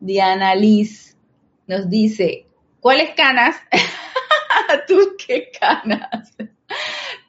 [0.00, 1.16] Diana Liz
[1.66, 2.46] nos dice,
[2.80, 3.56] ¿cuáles canas?
[4.88, 6.34] ¿Tú qué canas?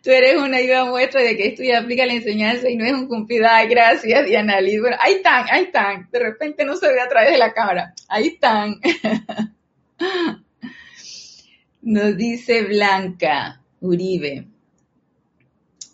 [0.07, 2.93] Tú eres una ayuda muestra de que esto ya aplica la enseñanza y no es
[2.93, 3.45] un cumplido.
[3.51, 4.79] Ay, gracias, Diana Liz.
[4.79, 6.07] Bueno, ahí están, ahí están.
[6.09, 7.93] De repente no se ve a través de la cámara.
[8.07, 8.79] Ahí están.
[11.81, 14.47] Nos dice Blanca Uribe.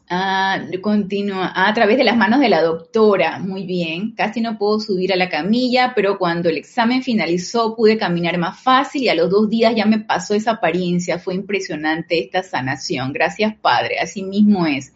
[0.09, 1.51] Ah, continúa.
[1.55, 3.39] a través de las manos de la doctora.
[3.39, 4.11] Muy bien.
[4.11, 8.59] Casi no puedo subir a la camilla, pero cuando el examen finalizó pude caminar más
[8.59, 11.19] fácil y a los dos días ya me pasó esa apariencia.
[11.19, 13.13] Fue impresionante esta sanación.
[13.13, 13.99] Gracias, Padre.
[13.99, 14.93] Así mismo es.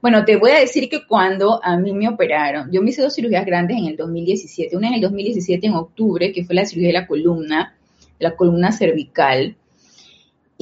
[0.00, 3.14] Bueno, te voy a decir que cuando a mí me operaron, yo me hice dos
[3.14, 4.76] cirugías grandes en el 2017.
[4.76, 7.74] Una en el 2017 en octubre, que fue la cirugía de la columna,
[8.18, 9.56] la columna cervical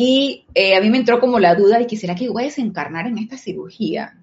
[0.02, 2.46] y eh, a mí me entró como la duda de que será que voy a
[2.46, 4.16] desencarnar en esta cirugía.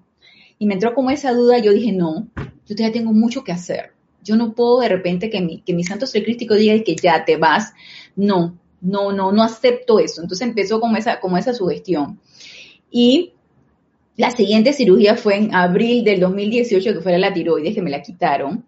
[0.58, 2.26] Y me entró como esa duda, yo dije, no,
[2.66, 3.92] yo todavía tengo mucho que hacer.
[4.24, 7.24] Yo no puedo de repente que mi, que mi santo ser crístico diga que ya
[7.24, 7.74] te vas.
[8.16, 10.20] No, no, no, no acepto eso.
[10.20, 12.18] Entonces empezó como esa, como esa sugestión.
[12.90, 13.34] Y
[14.16, 18.02] la siguiente cirugía fue en abril del 2018, que fue la tiroides, que me la
[18.02, 18.64] quitaron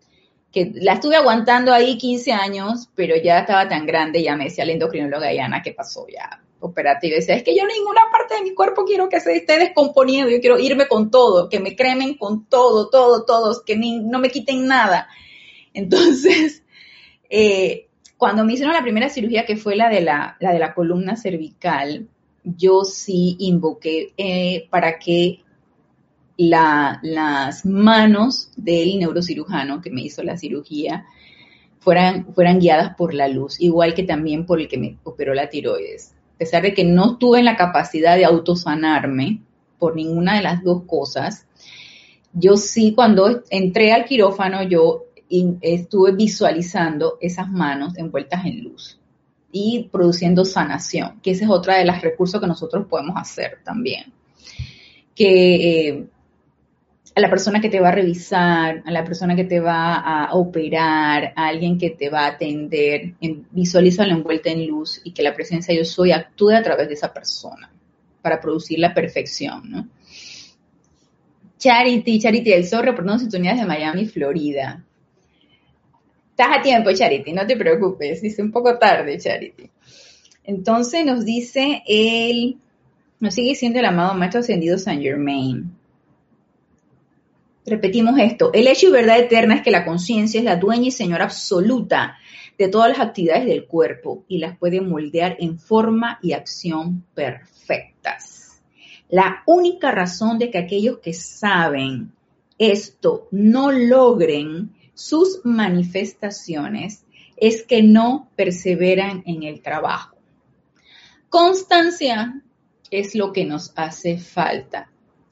[0.52, 4.64] que la estuve aguantando ahí 15 años, pero ya estaba tan grande, ya me decía
[4.64, 6.08] la endocrinóloga Diana, ¿qué pasó?
[6.08, 7.16] Ya, operativa.
[7.16, 10.40] Decía, es que yo ninguna parte de mi cuerpo quiero que se esté descomponiendo, yo
[10.40, 14.66] quiero irme con todo, que me cremen con todo, todo, todos, que no me quiten
[14.66, 15.08] nada.
[15.74, 16.62] Entonces,
[17.30, 21.16] eh, cuando me hicieron la primera cirugía, que fue la de la, de la columna
[21.16, 22.08] cervical,
[22.44, 25.40] yo sí invoqué eh, para que
[26.36, 31.04] las manos del neurocirujano que me hizo la cirugía
[31.80, 35.50] fueran, fueran guiadas por la luz, igual que también por el que me operó la
[35.50, 36.14] tiroides.
[36.40, 39.42] A pesar de que no tuve la capacidad de autosanarme
[39.79, 41.46] por ninguna de las dos cosas,
[42.33, 45.05] yo sí cuando entré al quirófano yo
[45.61, 48.98] estuve visualizando esas manos envueltas en luz
[49.53, 54.11] y produciendo sanación, que ese es otra de los recursos que nosotros podemos hacer también.
[55.14, 56.07] Que eh,
[57.20, 61.33] la persona que te va a revisar, a la persona que te va a operar,
[61.37, 63.14] a alguien que te va a atender,
[63.50, 66.94] visualiza la envuelta en luz y que la presencia yo soy actúe a través de
[66.94, 67.70] esa persona
[68.22, 69.88] para producir la perfección, ¿no?
[71.59, 74.83] Charity, Charity del Zorro, por sintonías de Miami, Florida.
[76.30, 79.70] Estás a tiempo, Charity, no te preocupes, dice un poco tarde, Charity.
[80.44, 82.56] Entonces nos dice él,
[83.20, 85.79] nos sigue siendo el amado Maestro Ascendido Saint Germain
[87.70, 90.90] Repetimos esto, el hecho y verdad eterna es que la conciencia es la dueña y
[90.90, 92.18] señora absoluta
[92.59, 98.61] de todas las actividades del cuerpo y las puede moldear en forma y acción perfectas.
[99.09, 102.11] La única razón de que aquellos que saben
[102.59, 107.05] esto no logren sus manifestaciones
[107.36, 110.16] es que no perseveran en el trabajo.
[111.28, 112.42] Constancia
[112.90, 114.89] es lo que nos hace falta.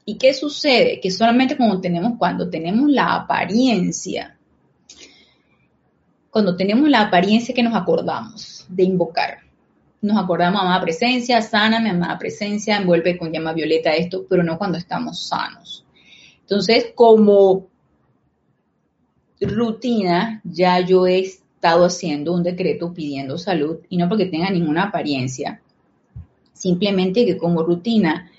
[0.09, 0.99] ¿Y qué sucede?
[0.99, 4.35] Que solamente cuando tenemos, cuando tenemos la apariencia,
[6.31, 9.37] cuando tenemos la apariencia que nos acordamos de invocar.
[10.01, 14.57] nos acordamos, amada presencia, sana mi amada presencia, envuelve con llama violeta esto, pero no
[14.57, 15.85] cuando estamos sanos.
[16.41, 17.67] Entonces, como
[19.39, 24.85] rutina, ya yo he estado haciendo un decreto pidiendo salud, y no porque tenga ninguna
[24.85, 25.61] apariencia,
[26.53, 28.31] simplemente que como rutina,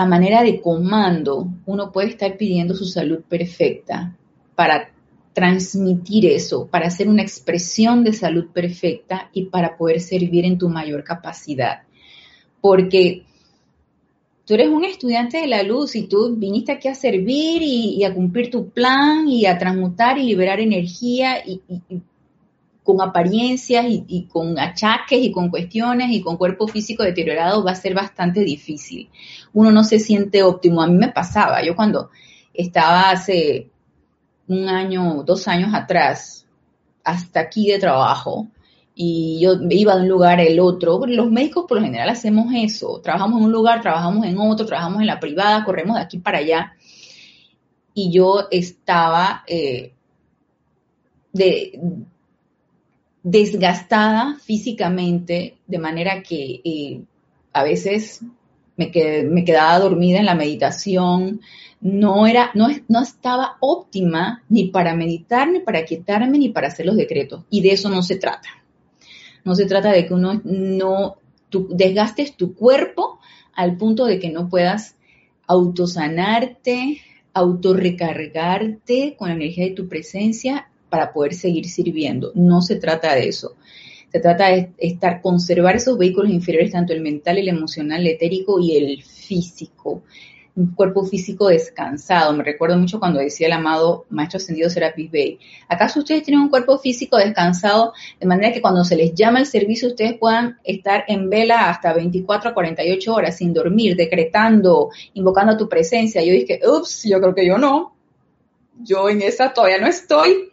[0.00, 4.16] a manera de comando, uno puede estar pidiendo su salud perfecta
[4.54, 4.90] para
[5.34, 10.70] transmitir eso, para hacer una expresión de salud perfecta y para poder servir en tu
[10.70, 11.82] mayor capacidad.
[12.62, 13.24] Porque
[14.46, 18.14] tú eres un estudiante de la luz y tú viniste aquí a servir y, a
[18.14, 21.60] cumplir tu plan y a transmutar y liberar energía y,
[22.90, 27.76] con apariencias y, con achaques y con cuestiones y con cuerpo físico deteriorado va a
[27.76, 29.08] ser bastante difícil.
[29.52, 30.82] Uno no se siente óptimo.
[30.82, 32.10] A mí me pasaba, yo cuando
[32.52, 33.70] estaba hace
[34.48, 36.46] un año, dos años atrás,
[37.04, 38.48] hasta aquí de trabajo,
[38.94, 41.06] y yo iba de un lugar al otro.
[41.06, 45.00] Los médicos por lo general hacemos eso, trabajamos en un lugar, trabajamos en otro, trabajamos
[45.00, 46.72] en la privada, corremos de aquí para allá.
[47.94, 49.92] Y yo estaba eh,
[53.22, 57.02] desgastada físicamente, de manera que eh,
[57.52, 58.22] a veces
[58.76, 61.40] me, quedaba dormida en la meditación,
[61.80, 66.86] no era, no, no estaba óptima ni para meditar, ni para quietarme, ni para hacer
[66.86, 67.44] los decretos.
[67.50, 68.48] Y de eso no se trata.
[69.44, 71.16] No se trata de que uno no
[71.70, 73.18] desgastes tu cuerpo
[73.54, 74.96] al punto de que no puedas
[75.46, 77.00] autosanarte,
[77.34, 82.32] autorrecargarte con la energía de tu presencia para poder seguir sirviendo.
[82.34, 83.56] No se trata de eso.
[84.12, 88.58] Se trata de estar, conservar esos vehículos inferiores, tanto el mental, el emocional, el etérico
[88.58, 90.02] y el físico
[90.56, 92.32] un cuerpo físico descansado.
[92.32, 95.38] Me recuerdo mucho cuando decía el amado Maestro Ascendido Serapis Bey,
[95.68, 99.46] ¿acaso ustedes tienen un cuerpo físico descansado de manera que cuando se les llama el
[99.46, 105.52] servicio ustedes puedan estar en vela hasta 24 a 48 horas sin dormir, decretando, invocando
[105.52, 106.22] a tu presencia?
[106.22, 107.94] Yo dije, ups, yo creo que yo no.
[108.82, 110.49] Yo en esa todavía no estoy,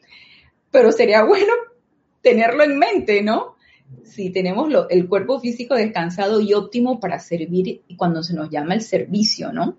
[0.71, 1.53] pero sería bueno
[2.21, 3.57] tenerlo en mente, ¿no?
[4.03, 8.81] si tenemos el cuerpo físico descansado y óptimo para servir cuando se nos llama el
[8.81, 9.77] servicio, ¿no?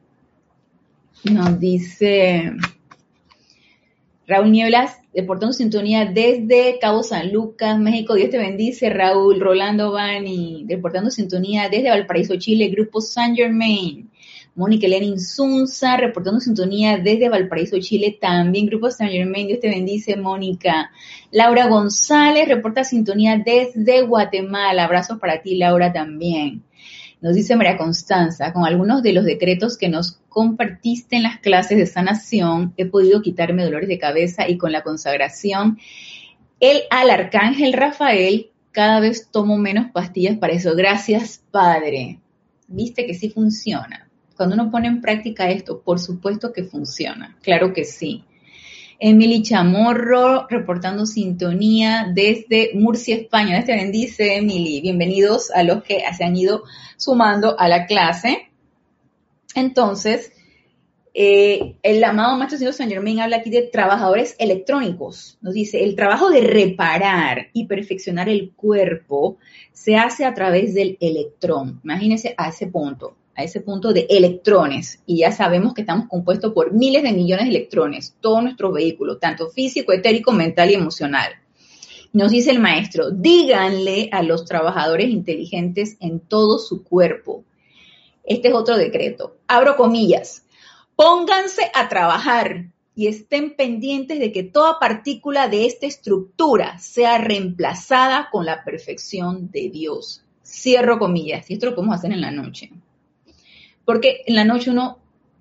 [1.25, 2.53] Nos dice
[4.27, 8.15] Raúl Nieblas, deportando sintonía desde Cabo San Lucas, México.
[8.15, 9.41] Dios te bendice, Raúl.
[9.41, 14.08] Rolando Bani, deportando sintonía desde Valparaíso, Chile, Grupo San Germain.
[14.59, 19.47] Mónica Elena Insunza, reportando sintonía desde Valparaíso, Chile, también Grupo San Germain.
[19.47, 20.91] Dios te bendice, Mónica.
[21.31, 24.83] Laura González, reporta sintonía desde Guatemala.
[24.83, 26.65] Abrazos para ti, Laura, también.
[27.21, 31.79] Nos dice María Constanza, con algunos de los decretos que nos compartiste en las clases
[31.79, 35.79] de sanación, he podido quitarme dolores de cabeza y con la consagración
[36.59, 40.75] el al arcángel Rafael, cada vez tomo menos pastillas para eso.
[40.75, 42.19] Gracias, Padre.
[42.67, 44.08] Viste que sí funciona.
[44.39, 47.37] Cuando uno pone en práctica esto, por supuesto que funciona.
[47.43, 48.23] Claro que sí.
[49.01, 53.57] Emily Chamorro, reportando sintonía desde Murcia, España.
[53.57, 54.81] Dios te bendice, Emily.
[54.81, 56.63] Bienvenidos a los que se han ido
[56.97, 58.49] sumando a la clase.
[59.57, 60.31] Entonces,
[61.15, 65.37] eh, el amado Maestro Señor San Germain habla aquí de trabajadores electrónicos.
[65.41, 69.39] Nos dice, el trabajo de reparar y perfeccionar el cuerpo
[69.73, 71.81] se hace a través del electrón.
[71.83, 76.53] Imagínense a ese punto a ese punto de electrones y ya sabemos que estamos compuestos
[76.53, 81.31] por miles de millones de electrones, todo nuestro vehículo, tanto físico, etérico, mental y emocional.
[82.13, 87.45] Nos dice el maestro, díganle a los trabajadores inteligentes en todo su cuerpo.
[88.25, 89.37] Este es otro decreto.
[89.47, 90.43] Abro comillas.
[90.97, 98.31] Pónganse a trabajar y estén pendientes de que toda partícula de esta estructura sea reemplazada
[98.33, 100.25] con la perfección de Dios.
[100.45, 101.49] Cierro comillas.
[101.49, 102.73] Y esto lo podemos hacer en la noche
[103.89, 104.99] porque en la noche uno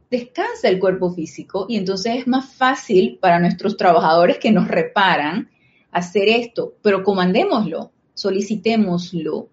[0.09, 5.49] descansa el cuerpo físico y entonces es más fácil para nuestros trabajadores que nos reparan
[5.91, 9.49] hacer esto, pero comandémoslo, solicitémoslo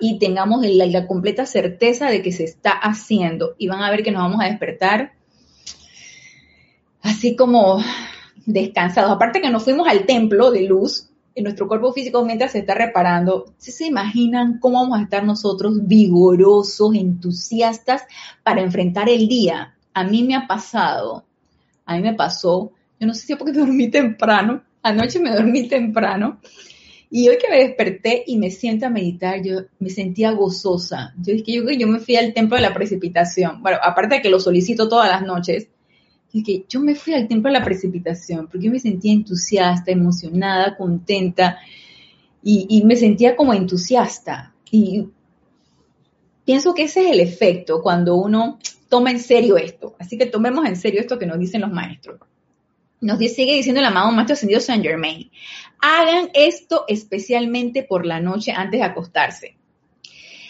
[0.00, 4.10] y tengamos la, completa certeza de que se está haciendo y van a ver que
[4.10, 5.14] nos vamos a despertar
[7.00, 7.82] así como
[8.44, 9.10] descansados.
[9.10, 11.05] Aparte que nos fuimos al templo de luz,
[11.36, 15.86] en nuestro cuerpo físico mientras se está reparando, se imaginan cómo vamos a estar nosotros
[15.86, 18.04] vigorosos, entusiastas
[18.42, 19.76] para enfrentar el día?
[19.92, 21.24] A mí me ha pasado,
[21.84, 25.68] a mí me pasó, yo no sé si es porque dormí temprano, anoche me dormí
[25.68, 26.40] temprano,
[27.10, 31.14] y hoy que me desperté y me siento a meditar, yo me sentía gozosa.
[31.18, 33.62] Yo dije, yo, yo me fui al templo de la precipitación.
[33.62, 35.68] Bueno, aparte de que lo solicito todas las noches,
[36.42, 41.58] que yo me fui al templo de la precipitación porque me sentía entusiasta, emocionada, contenta.
[42.42, 44.54] y, me sentía como entusiasta.
[44.70, 45.08] Y
[46.44, 48.58] pienso que ese es el efecto cuando uno
[48.88, 49.96] toma en serio esto.
[49.98, 52.20] Así que tomemos en serio esto que nos dicen los maestros.
[53.00, 55.30] Nos sigue diciendo el amado Maestro Ascendido Saint Germain.
[55.80, 59.55] Hagan esto especialmente por la noche antes de acostarse.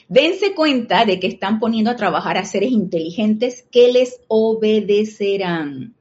[0.09, 5.97] Dense cuenta de que están poniendo a trabajar a seres inteligentes que les obedecerán.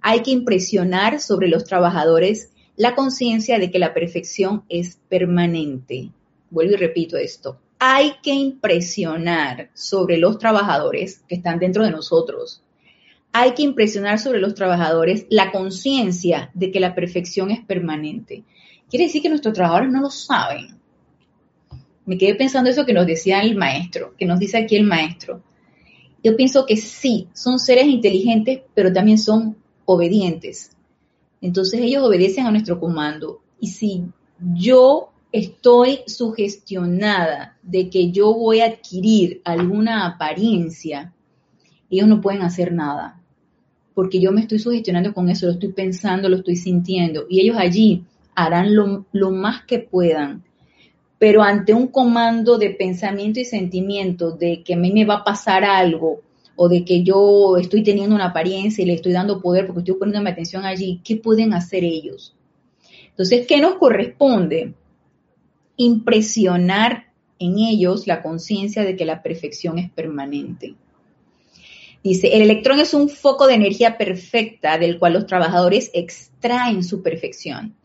[0.00, 6.10] Hay que impresionar sobre los trabajadores la conciencia de que la perfección es permanente.
[6.48, 7.58] Vuelvo y repito esto.
[7.80, 12.62] Hay que impresionar sobre los trabajadores que están dentro de nosotros.
[13.32, 18.44] Hay que impresionar sobre los trabajadores la conciencia de que la perfección es permanente.
[18.88, 20.79] Quiere decir que nuestros trabajadores no lo saben
[22.10, 25.44] me quedé pensando eso que nos decía el maestro, que nos dice aquí el maestro.
[26.24, 30.76] Yo pienso que sí, son seres inteligentes, pero también son obedientes.
[31.40, 33.42] Entonces ellos obedecen a nuestro comando.
[33.60, 34.02] Y si
[34.40, 41.12] yo estoy sugestionada de que yo voy a adquirir alguna apariencia,
[41.90, 43.22] ellos no pueden hacer nada.
[43.94, 47.26] Porque yo me estoy sugestionando con eso, lo estoy pensando, lo estoy sintiendo.
[47.28, 48.04] Y ellos allí
[48.34, 50.42] harán lo, lo más que puedan
[51.20, 55.24] pero ante un comando de pensamiento y sentimiento de que a mí me va a
[55.24, 56.22] pasar algo
[56.56, 59.96] o de que yo estoy teniendo una apariencia y le estoy dando poder porque estoy
[59.96, 62.34] poniendo mi atención allí, ¿qué pueden hacer ellos?
[63.10, 64.72] Entonces, ¿qué nos corresponde?
[65.76, 70.74] Impresionar en ellos la conciencia de que la perfección es permanente.
[72.02, 77.02] Dice, el electrón es un foco de energía perfecta del cual los trabajadores extraen su
[77.02, 77.76] perfección.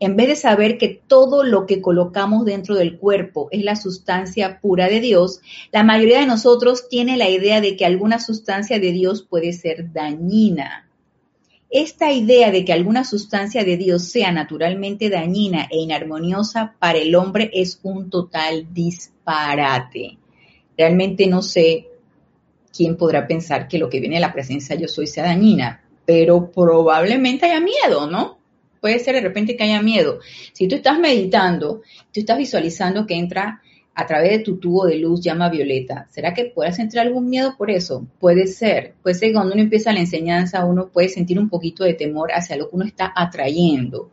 [0.00, 4.60] En vez de saber que todo lo que colocamos dentro del cuerpo es la sustancia
[4.60, 5.40] pura de Dios,
[5.72, 9.92] la mayoría de nosotros tiene la idea de que alguna sustancia de Dios puede ser
[9.92, 10.88] dañina.
[11.70, 17.16] Esta idea de que alguna sustancia de Dios sea naturalmente dañina e inarmoniosa para el
[17.16, 20.18] hombre es un total disparate.
[20.78, 21.88] Realmente no sé
[22.72, 26.50] quién podrá pensar que lo que viene de la presencia yo soy sea dañina, pero
[26.50, 28.38] probablemente haya miedo, ¿no?
[28.84, 30.18] Puede ser de repente que haya miedo.
[30.52, 31.80] Si tú estás meditando,
[32.12, 33.62] tú estás visualizando que entra
[33.94, 37.54] a través de tu tubo de luz llama violeta, ¿será que puedas sentir algún miedo
[37.56, 38.06] por eso?
[38.20, 38.92] Puede ser.
[39.02, 42.28] Puede ser que cuando uno empieza la enseñanza, uno puede sentir un poquito de temor
[42.34, 44.10] hacia lo que uno está atrayendo,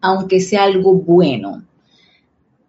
[0.00, 1.64] aunque sea algo bueno.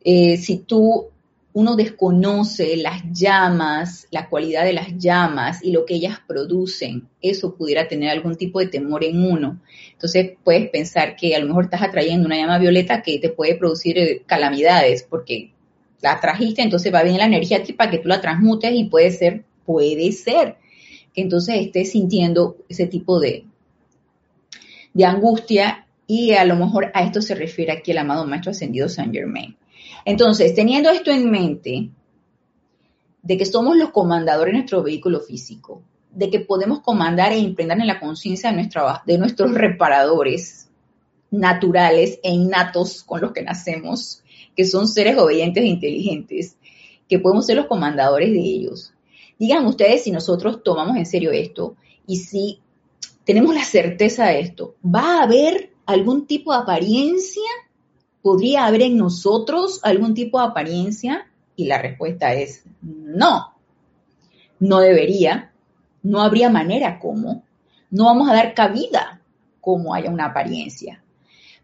[0.03, 1.11] Eh, si tú
[1.53, 7.55] uno desconoce las llamas, la cualidad de las llamas y lo que ellas producen, eso
[7.55, 9.61] pudiera tener algún tipo de temor en uno.
[9.91, 13.55] Entonces puedes pensar que a lo mejor estás atrayendo una llama violeta que te puede
[13.55, 15.51] producir eh, calamidades porque
[16.01, 19.43] la trajiste, entonces va bien la energía para que tú la transmutes y puede ser,
[19.65, 20.57] puede ser
[21.13, 23.45] que entonces estés sintiendo ese tipo de,
[24.93, 28.89] de angustia y a lo mejor a esto se refiere aquí el amado Maestro Ascendido
[28.89, 29.55] Saint Germain.
[30.05, 31.89] Entonces, teniendo esto en mente,
[33.21, 35.81] de que somos los comandadores de nuestro vehículo físico,
[36.11, 38.69] de que podemos comandar e impregnar en la conciencia de,
[39.05, 40.69] de nuestros reparadores
[41.31, 44.21] naturales e innatos con los que nacemos,
[44.55, 46.57] que son seres obedientes e inteligentes,
[47.07, 48.93] que podemos ser los comandadores de ellos.
[49.39, 51.75] Digan ustedes si nosotros tomamos en serio esto
[52.05, 52.59] y si
[53.23, 57.49] tenemos la certeza de esto, ¿va a haber algún tipo de apariencia
[58.23, 61.27] ¿Podría haber en nosotros algún tipo de apariencia?
[61.57, 63.53] Y la respuesta es no.
[64.59, 65.51] No debería.
[66.03, 67.43] No habría manera como.
[67.91, 69.21] No vamos a dar cabida
[69.59, 71.03] como haya una apariencia.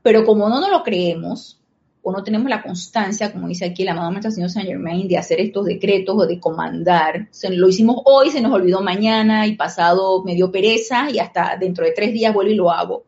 [0.04, 1.62] Pero como no nos lo creemos,
[2.02, 5.18] o no tenemos la constancia, como dice aquí el amado Maestro Señor Saint Germain, de
[5.18, 7.30] hacer estos decretos o de comandar.
[7.32, 11.56] Se, lo hicimos hoy, se nos olvidó mañana y pasado me dio pereza y hasta
[11.58, 13.06] dentro de tres días vuelvo y lo hago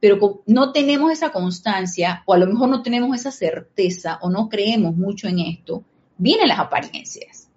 [0.00, 4.48] pero no tenemos esa constancia o a lo mejor no tenemos esa certeza o no
[4.48, 5.84] creemos mucho en esto,
[6.18, 7.48] vienen las apariencias.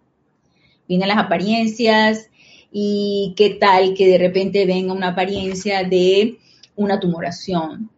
[0.88, 2.30] Vienen las apariencias
[2.72, 6.40] y qué tal que de repente venga una apariencia de
[6.76, 7.90] una tumoración,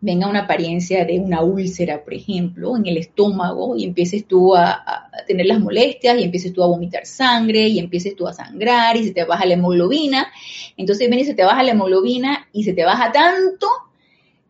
[0.00, 5.10] venga una apariencia de una úlcera, por ejemplo, en el estómago y empieces tú a,
[5.26, 9.04] tener las molestias y empieces tú a vomitar sangre y empieces tú a sangrar y
[9.04, 10.28] se te baja la hemoglobina.
[10.76, 13.66] Entonces viene y se te baja la hemoglobina y se te baja tanto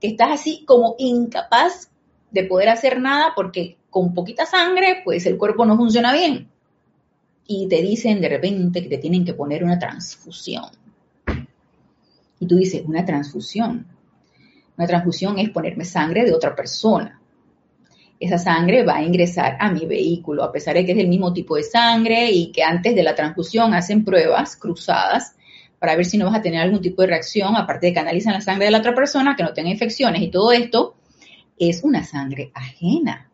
[0.01, 1.91] que estás así como incapaz
[2.31, 6.49] de poder hacer nada porque con poquita sangre pues el cuerpo no funciona bien.
[7.47, 10.67] Y te dicen de repente que te tienen que poner una transfusión.
[12.41, 13.87] Y tú dices, una transfusión
[14.79, 17.21] una transfusión es ponerme sangre de otra persona.
[18.21, 21.33] Esa sangre va a ingresar a mi vehículo, a pesar de que es el mismo
[21.33, 25.35] tipo de sangre y que antes de la transfusión hacen pruebas cruzadas
[25.79, 28.35] para ver si no vas a tener algún tipo de reacción, aparte de que analizan
[28.35, 30.95] la sangre de la otra persona, que no tenga infecciones y todo esto.
[31.59, 33.29] es una sangre ajena.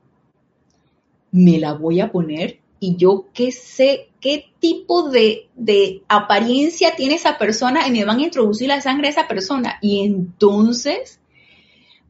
[1.30, 7.16] Me la voy a poner y yo qué sé qué tipo de, de, apariencia tiene
[7.16, 9.78] esa persona y me van a introducir la sangre a esa persona.
[9.82, 11.20] Y entonces,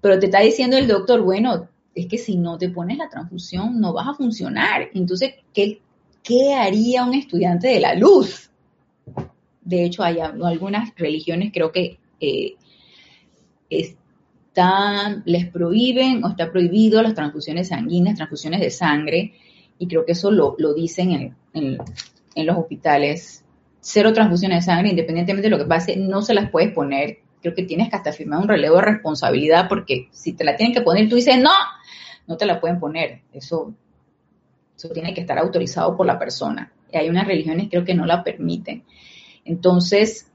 [0.04, 3.80] pero te está diciendo el doctor, bueno, es que si no te pones la transfusión
[3.80, 4.90] no vas a funcionar.
[4.92, 5.80] Entonces, ¿qué,
[6.22, 8.50] qué haría un estudiante de la luz?
[9.62, 12.52] De hecho, hay algunas religiones, creo que eh,
[13.70, 19.32] están, les prohíben o está prohibido las transfusiones sanguíneas, transfusiones de sangre,
[19.78, 21.78] y creo que eso lo, dicen en,
[22.46, 23.42] los hospitales.
[23.80, 27.23] Cero transfusiones de sangre, independientemente de lo que pase, no se las puedes poner.
[27.44, 30.74] Creo que tienes que hasta firmar un relevo de responsabilidad porque si te la tienen
[30.74, 31.50] que poner, tú dices, no,
[32.26, 33.20] no te la pueden poner.
[33.34, 33.74] Eso,
[34.74, 36.72] eso tiene que estar autorizado por la persona.
[36.90, 38.82] Y hay unas religiones creo que no la permiten.
[39.44, 40.32] Entonces,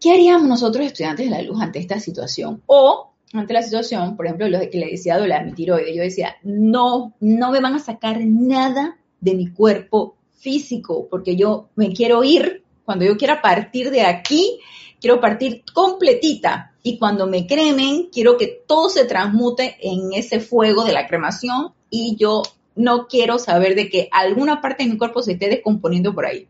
[0.00, 2.64] ¿qué haríamos nosotros estudiantes de la luz ante esta situación?
[2.66, 6.34] O ante la situación, por ejemplo, lo que le decía de mi tiroides, yo decía,
[6.42, 12.24] no, no me van a sacar nada de mi cuerpo físico, porque yo me quiero
[12.24, 14.58] ir, cuando yo quiera partir de aquí,
[15.02, 16.72] quiero partir completita.
[16.84, 21.72] Y cuando me cremen, quiero que todo se transmute en ese fuego de la cremación
[21.90, 22.42] y yo
[22.74, 26.48] no quiero saber de que alguna parte de mi cuerpo se esté descomponiendo por ahí.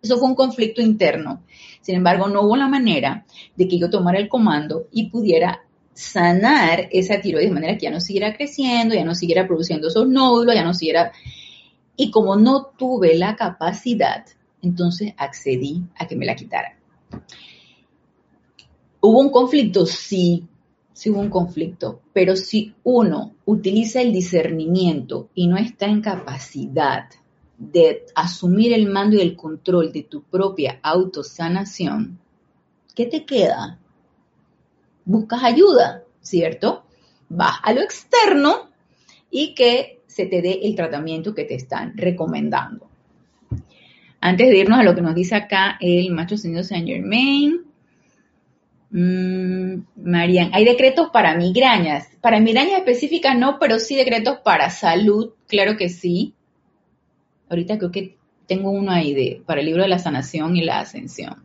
[0.00, 1.42] Eso fue un conflicto interno.
[1.80, 3.26] Sin embargo, no hubo la manera
[3.56, 5.62] de que yo tomara el comando y pudiera
[5.94, 10.08] sanar esa tiroides de manera que ya no siguiera creciendo, ya no siguiera produciendo esos
[10.08, 11.12] nódulos, ya no siguiera...
[11.96, 14.26] Y como no tuve la capacidad,
[14.60, 16.76] entonces accedí a que me la quitaran.
[19.00, 19.86] ¿Hubo un conflicto?
[19.86, 20.46] Sí,
[20.92, 27.08] sí hubo un conflicto, pero si uno utiliza el discernimiento y no está en capacidad
[27.58, 32.18] de asumir el mando y el control de tu propia autosanación,
[32.94, 33.78] ¿qué te queda?
[35.06, 36.84] buscas ayuda, ¿cierto?
[37.30, 38.68] Vas a lo externo
[39.30, 42.90] y que se te dé el tratamiento que te están recomendando.
[44.20, 47.60] Antes de irnos a lo que nos dice acá el macho señor Saint Germain,
[48.90, 52.08] mmm, Marian, hay decretos para migrañas.
[52.20, 56.34] Para migrañas específicas no, pero sí decretos para salud, claro que sí.
[57.48, 60.80] Ahorita creo que tengo uno ahí de, para el libro de la sanación y la
[60.80, 61.44] ascensión.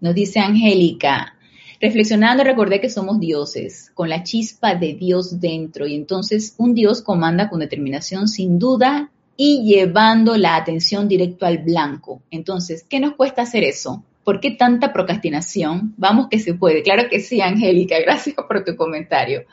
[0.00, 1.36] Nos dice Angélica,
[1.80, 7.00] Reflexionando recordé que somos dioses, con la chispa de Dios dentro, y entonces un Dios
[7.00, 9.10] comanda con determinación sin duda
[9.42, 12.20] y llevando la atención directo al blanco.
[12.30, 14.04] Entonces, ¿qué nos cuesta hacer eso?
[14.22, 15.94] ¿Por qué tanta procrastinación?
[15.96, 16.82] Vamos que se puede.
[16.82, 19.46] Claro que sí, Angélica, gracias por tu comentario.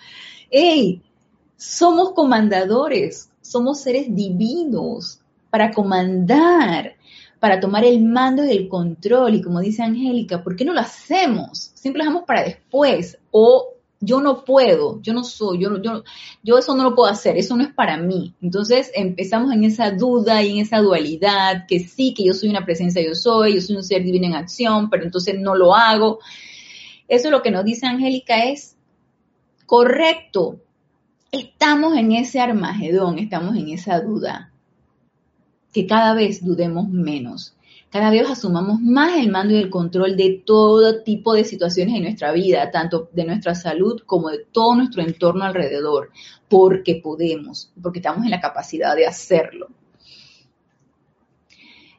[0.51, 1.01] ¡Ey!
[1.55, 6.97] Somos comandadores, somos seres divinos para comandar
[7.39, 9.35] para tomar el mando y el control.
[9.35, 11.71] Y como dice Angélica, ¿por qué no lo hacemos?
[11.75, 13.19] Siempre lo dejamos para después.
[13.31, 16.03] O yo no puedo, yo no soy, yo, yo,
[16.43, 18.35] yo eso no lo puedo hacer, eso no es para mí.
[18.41, 22.65] Entonces empezamos en esa duda y en esa dualidad, que sí, que yo soy una
[22.65, 26.19] presencia, yo soy, yo soy un ser divino en acción, pero entonces no lo hago.
[27.07, 28.75] Eso es lo que nos dice Angélica es
[29.65, 30.59] correcto.
[31.31, 34.51] Estamos en ese armagedón, estamos en esa duda
[35.73, 37.55] que cada vez dudemos menos,
[37.99, 42.31] vez asumamos más el mando y el control de todo tipo de situaciones en nuestra
[42.31, 46.11] vida, tanto de nuestra salud como de todo nuestro entorno alrededor,
[46.49, 49.67] porque podemos, porque estamos en la capacidad de hacerlo.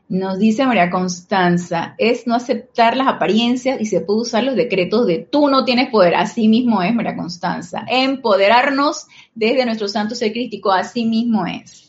[0.09, 5.07] Nos dice María Constanza, es no aceptar las apariencias y se puede usar los decretos
[5.07, 6.15] de tú no tienes poder.
[6.15, 7.85] Así mismo es, María Constanza.
[7.87, 11.88] Empoderarnos desde nuestro santo ser crítico, así mismo es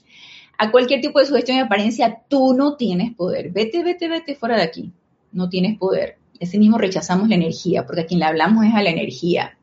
[0.62, 3.50] a cualquier tipo de sugestión y apariencia, tú no tienes poder.
[3.50, 4.92] Vete, vete, vete fuera de aquí.
[5.32, 6.18] No tienes poder.
[6.38, 9.58] Ese mismo rechazamos la energía, porque a quien le hablamos es a la energía.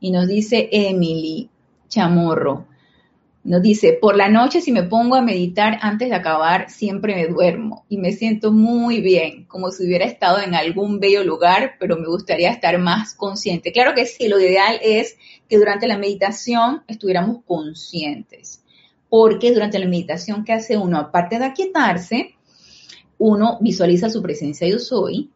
[0.00, 1.48] Y nos dice Emily
[1.88, 2.66] Chamorro,
[3.42, 7.28] nos dice, por la noche si me pongo a meditar antes de acabar, siempre me
[7.28, 11.96] duermo y me siento muy bien, como si hubiera estado en algún bello lugar, pero
[11.96, 13.72] me gustaría estar más consciente.
[13.72, 15.16] Claro que sí, lo ideal es
[15.48, 18.62] que durante la meditación estuviéramos conscientes
[19.12, 22.34] porque durante la meditación que hace uno, aparte de aquietarse,
[23.18, 25.28] uno visualiza su presencia yo soy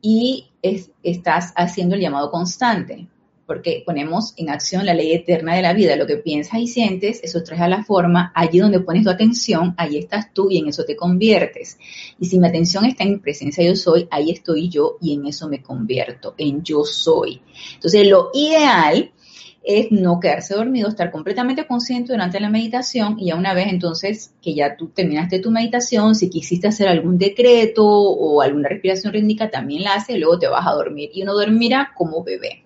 [0.00, 3.06] y estás haciendo el llamado constante,
[3.46, 7.20] porque ponemos en acción la ley eterna de la vida, lo que piensas y sientes,
[7.22, 10.68] eso trae a la forma, allí donde pones tu atención, ahí estás tú y en
[10.68, 11.76] eso te conviertes.
[12.18, 15.50] Y si mi atención está en presencia yo soy, ahí estoy yo y en eso
[15.50, 17.42] me convierto, en yo soy.
[17.74, 19.12] Entonces, lo ideal
[19.64, 24.34] es no quedarse dormido, estar completamente consciente durante la meditación y ya una vez entonces
[24.42, 29.50] que ya tú terminaste tu meditación, si quisiste hacer algún decreto o alguna respiración rítmica,
[29.50, 32.64] también la haces, luego te vas a dormir y uno dormirá como bebé.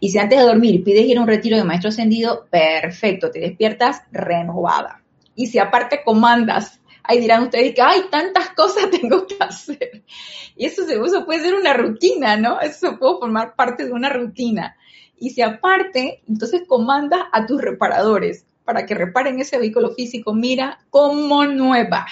[0.00, 3.40] Y si antes de dormir pides ir a un retiro de maestro ascendido, perfecto, te
[3.40, 5.02] despiertas renovada.
[5.34, 10.04] Y si aparte comandas, ahí dirán ustedes que hay tantas cosas tengo que hacer.
[10.56, 12.60] Y eso, eso puede ser una rutina, ¿no?
[12.60, 14.76] Eso puede formar parte de una rutina.
[15.20, 20.78] Y si aparte, entonces comandas a tus reparadores para que reparen ese vehículo físico, mira
[20.90, 22.06] como nueva.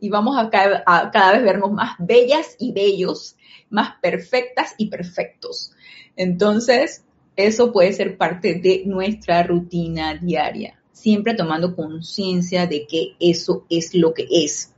[0.00, 3.36] Y vamos a cada, a cada vez vernos más bellas y bellos,
[3.70, 5.72] más perfectas y perfectos.
[6.16, 7.04] Entonces,
[7.36, 13.94] eso puede ser parte de nuestra rutina diaria, siempre tomando conciencia de que eso es
[13.94, 14.74] lo que es.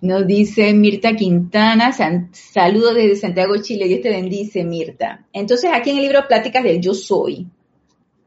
[0.00, 1.92] Nos dice Mirta Quintana,
[2.32, 5.26] saludo desde Santiago, Chile, Dios te bendice, Mirta.
[5.32, 7.48] Entonces, aquí en el libro Pláticas del Yo Soy,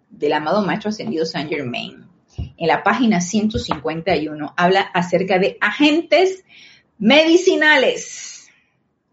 [0.09, 2.05] del amado Maestro Ascendido Saint Germain,
[2.57, 6.43] en la página 151, habla acerca de agentes
[6.97, 8.49] medicinales.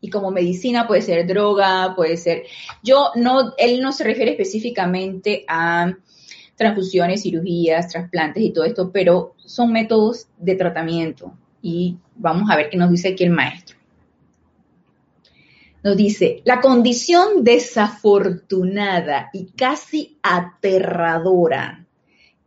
[0.01, 2.43] Y como medicina puede ser droga, puede ser.
[2.83, 5.93] Yo no, él no se refiere específicamente a
[6.57, 11.33] transfusiones, cirugías, trasplantes y todo esto, pero son métodos de tratamiento.
[11.63, 13.77] Y vamos a ver qué nos dice aquí el maestro.
[15.83, 21.87] Nos dice, la condición desafortunada y casi aterradora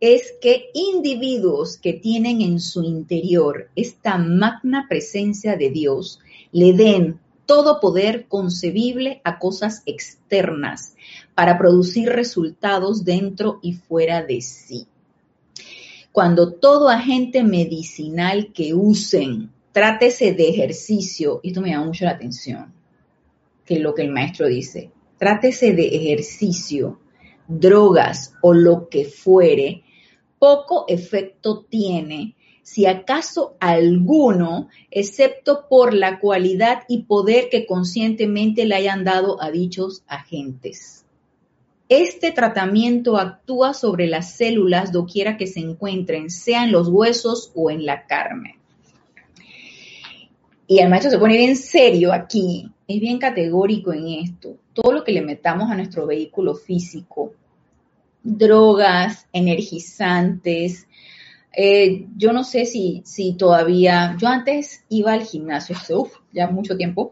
[0.01, 6.19] es que individuos que tienen en su interior esta magna presencia de Dios
[6.51, 10.95] le den todo poder concebible a cosas externas
[11.35, 14.87] para producir resultados dentro y fuera de sí.
[16.11, 22.11] Cuando todo agente medicinal que usen, trátese de ejercicio, y esto me llama mucho la
[22.11, 22.73] atención,
[23.65, 26.99] que lo que el maestro dice, trátese de ejercicio,
[27.47, 29.83] drogas o lo que fuere,
[30.37, 38.75] poco efecto tiene, si acaso alguno, excepto por la cualidad y poder que conscientemente le
[38.75, 41.00] hayan dado a dichos agentes.
[41.91, 47.69] Este tratamiento actúa sobre las células doquiera que se encuentren, sea en los huesos o
[47.69, 48.57] en la carne.
[50.67, 54.55] Y el maestro se pone bien serio aquí, es bien categórico en esto.
[54.71, 57.33] Todo lo que le metamos a nuestro vehículo físico,
[58.23, 60.87] drogas, energizantes,
[61.51, 66.77] eh, yo no sé si, si todavía, yo antes iba al gimnasio, uf, ya mucho
[66.77, 67.11] tiempo,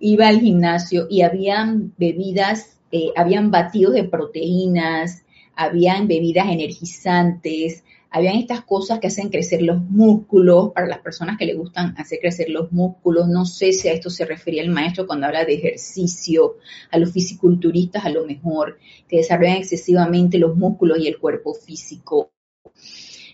[0.00, 5.24] iba al gimnasio y habían bebidas, eh, habían batidos de proteínas,
[5.54, 11.46] habían bebidas energizantes, habían estas cosas que hacen crecer los músculos, para las personas que
[11.46, 15.06] le gustan hacer crecer los músculos, no sé si a esto se refería el maestro
[15.06, 16.56] cuando habla de ejercicio,
[16.90, 18.78] a los fisiculturistas a lo mejor,
[19.08, 22.30] que desarrollan excesivamente los músculos y el cuerpo físico.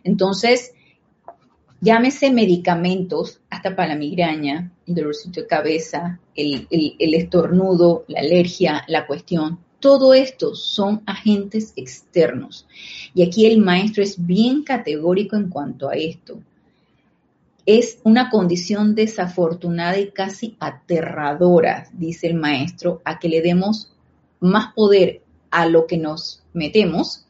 [0.04, 0.72] Entonces,
[1.82, 8.84] llámese medicamentos, hasta para la migraña, el dolorcito de cabeza, el, el estornudo, la alergia,
[8.86, 12.68] la cuestión, todo esto son agentes externos.
[13.14, 16.38] Y aquí el maestro es bien categórico en cuanto a esto.
[17.66, 23.92] Es una condición desafortunada y casi aterradora, dice el maestro, a que le demos
[24.38, 27.26] más poder a lo que nos metemos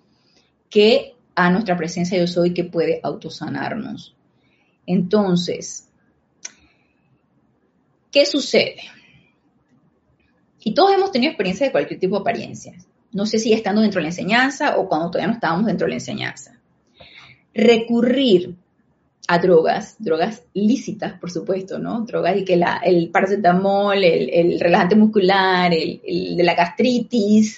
[0.69, 4.15] que a nuestra presencia yo soy que puede autosanarnos.
[4.87, 5.89] Entonces,
[8.11, 8.83] ¿qué sucede?
[10.65, 12.75] Y todos hemos tenido experiencia de cualquier tipo de apariencia.
[13.13, 15.91] No sé si estando dentro de la enseñanza o cuando todavía no estábamos dentro de
[15.91, 16.59] la enseñanza.
[17.53, 18.57] Recurrir
[19.29, 22.01] a drogas, drogas lícitas, por supuesto, ¿no?
[22.01, 27.57] Drogas y que el paracetamol, el, relajante muscular, el, de la gastritis,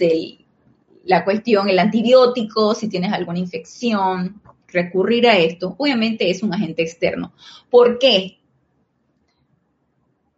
[1.04, 4.40] la cuestión, el antibiótico, si tienes alguna infección,
[4.74, 7.32] recurrir a esto, obviamente es un agente externo.
[7.70, 8.36] ¿Por qué?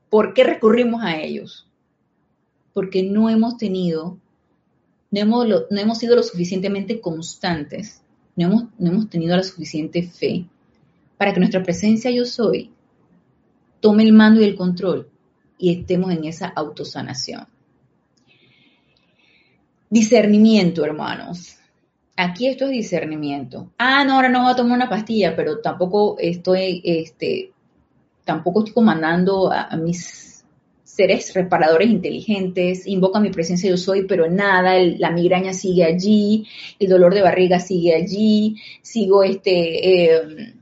[0.08, 1.66] ¿Por qué recurrimos a ellos?
[2.76, 4.18] porque no hemos tenido,
[5.10, 8.02] no hemos, no hemos sido lo suficientemente constantes,
[8.36, 10.44] no hemos, no hemos tenido la suficiente fe
[11.16, 12.70] para que nuestra presencia yo soy
[13.80, 15.08] tome el mando y el control
[15.56, 17.46] y estemos en esa autosanación.
[19.88, 21.56] Discernimiento, hermanos.
[22.16, 23.72] Aquí esto es discernimiento.
[23.78, 27.52] Ah, no, ahora no voy a tomar una pastilla, pero tampoco estoy, este,
[28.24, 30.26] tampoco estoy comandando a mis
[30.96, 36.46] seres reparadores inteligentes, invoca mi presencia yo soy, pero nada, la migraña sigue allí,
[36.78, 40.54] el dolor de barriga sigue allí, sigo este, em,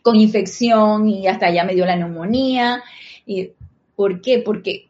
[0.00, 2.82] con infección y hasta ya me dio la neumonía.
[3.94, 4.38] ¿Por qué?
[4.38, 4.88] Porque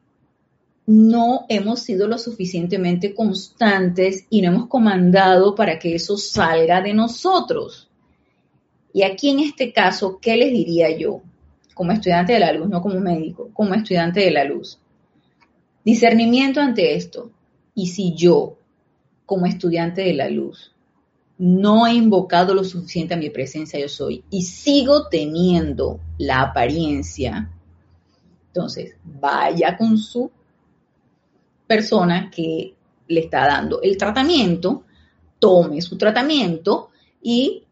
[0.86, 6.94] no hemos sido lo suficientemente constantes y no hemos comandado para que eso salga de
[6.94, 7.88] nosotros.
[8.92, 11.22] Y aquí en este caso, ¿qué les diría yo?
[11.74, 14.78] como estudiante de la luz, no como médico, como estudiante de la luz.
[15.84, 17.30] Discernimiento ante esto.
[17.74, 18.58] Y si yo,
[19.26, 20.72] como estudiante de la luz,
[21.38, 27.50] no he invocado lo suficiente a mi presencia yo soy y sigo teniendo la apariencia,
[28.48, 30.30] entonces vaya con su
[31.72, 32.74] persona que
[33.08, 34.84] le está dando el tratamiento,
[35.38, 36.90] tome su tratamiento
[37.22, 37.64] y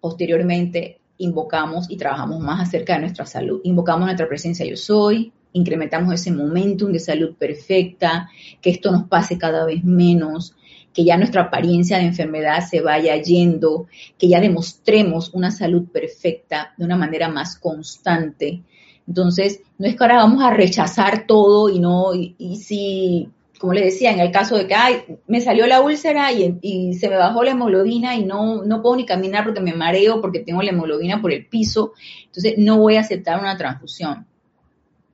[0.00, 3.60] posteriormente invocamos y trabajamos más acerca de nuestra salud.
[3.64, 8.30] Invocamos nuestra presencia yo soy, incrementamos ese momentum de salud perfecta,
[8.62, 10.54] que esto nos pase cada vez menos,
[10.94, 16.74] que ya nuestra apariencia de enfermedad se vaya yendo, que ya demostremos una salud perfecta
[16.76, 18.62] de una manera más constante.
[19.10, 23.86] Entonces, no es que ahora vamos a rechazar todo y no, y, si, como le
[23.86, 27.16] decía, en el caso de que ay, me salió la úlcera y, y, se me
[27.16, 30.70] bajó la hemoglobina y no, no puedo ni caminar porque me mareo, porque tengo la
[30.70, 31.92] hemoglobina por el piso,
[32.26, 34.28] entonces no voy a aceptar una transfusión.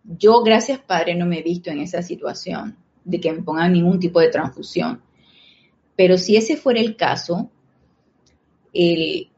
[0.05, 3.99] Yo, gracias Padre, no me he visto en esa situación de que me pongan ningún
[3.99, 5.01] tipo de transfusión.
[5.97, 7.51] Pero si ese fuera el caso,
[8.75, 9.31] el,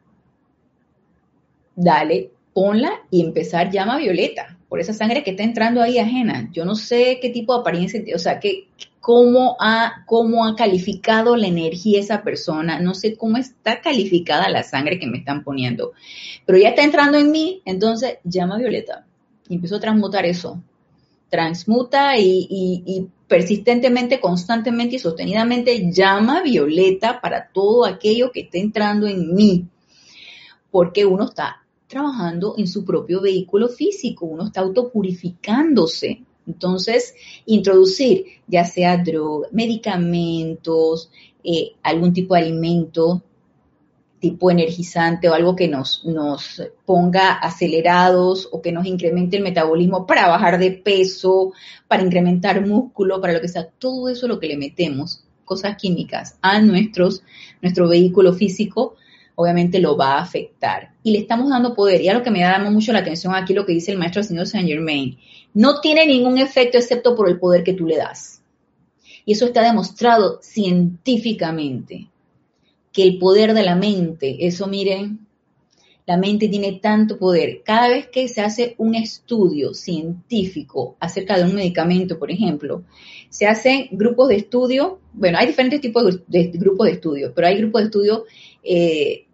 [1.77, 6.51] dale, ponla y empezar llama violeta por esa sangre que está entrando ahí ajena.
[6.53, 8.67] Yo no sé qué tipo de apariencia, o sea, que,
[8.99, 14.65] cómo, ha, cómo ha calificado la energía esa persona, no sé cómo está calificada la
[14.65, 15.93] sangre que me están poniendo,
[16.47, 19.07] pero ya está entrando en mí, entonces llama violeta
[19.49, 20.61] y empiezo a transmutar eso.
[21.31, 29.33] Transmuta y, persistentemente, constantemente y sostenidamente llama violeta para todo aquello que esté entrando en
[29.33, 29.69] mí.
[30.73, 36.23] Porque uno está trabajando en su propio vehículo físico, uno está autopurificándose.
[36.47, 37.15] Entonces,
[37.47, 41.11] introducir ya sea drogas, medicamentos,
[41.43, 43.23] eh, algún tipo de alimento,
[44.19, 50.07] tipo energizante o algo que nos, nos ponga acelerados o que nos incremente el metabolismo
[50.07, 51.53] para bajar de peso,
[51.87, 56.37] para incrementar músculo, para lo que sea, todo eso lo que le metemos, cosas químicas,
[56.43, 57.23] a nuestros,
[57.63, 58.97] nuestro vehículo físico,
[59.41, 60.91] obviamente lo va a afectar.
[61.05, 62.01] Y le estamos dando poder.
[62.01, 64.25] Y a lo que me da mucho la atención aquí lo que dice el maestro
[64.25, 65.17] señor Saint Germain.
[65.55, 68.43] No tiene ningún efecto excepto por el poder que tú le das.
[69.25, 72.09] Y eso está demostrado científicamente
[72.93, 75.21] que el poder de la mente, eso miren,
[76.05, 77.63] la mente tiene tanto poder.
[77.63, 82.83] Cada vez que se hace un estudio científico acerca de un medicamento, por ejemplo,
[83.29, 87.59] se hacen grupos de estudio, bueno, hay diferentes tipos de, grupos de estudio, pero hay
[87.59, 88.25] grupos de estudio,
[88.65, 89.27] eh,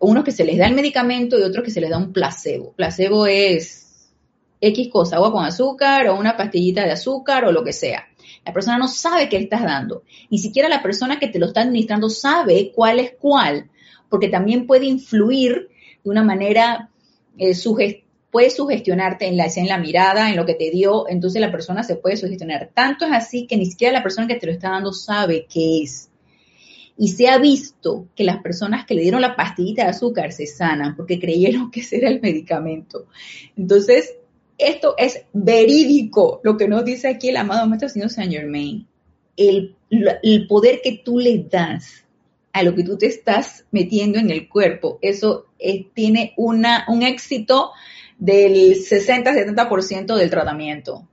[0.00, 2.72] unos que se les da el medicamento y otros que se les da un placebo.
[2.72, 4.12] Placebo es
[4.60, 8.06] X cosa, agua con azúcar o una pastillita de azúcar o lo que sea.
[8.44, 10.02] La persona no sabe qué estás dando.
[10.30, 13.70] Ni siquiera la persona que te lo está administrando sabe cuál es cuál,
[14.08, 15.68] porque también puede influir
[16.04, 16.90] de una manera,
[17.38, 17.54] eh,
[18.30, 21.82] puede sugestionarte en la, en la mirada, en lo que te dio, entonces la persona
[21.82, 22.70] se puede sugestionar.
[22.72, 25.82] Tanto es así que ni siquiera la persona que te lo está dando sabe qué
[25.82, 26.10] es.
[26.98, 30.46] Y se ha visto que las personas que le dieron la pastillita de azúcar se
[30.46, 33.06] sanan porque creyeron que ese era el medicamento.
[33.56, 34.14] Entonces,
[34.58, 38.86] esto es verídico, lo que nos dice aquí el amado Maestro Señor Saint Germain.
[39.36, 39.76] El,
[40.48, 42.04] poder que tú le das
[42.52, 45.46] a lo que tú te estás metiendo en el cuerpo, eso
[45.92, 47.72] tiene una, un éxito
[48.18, 51.06] del 60-70% del tratamiento,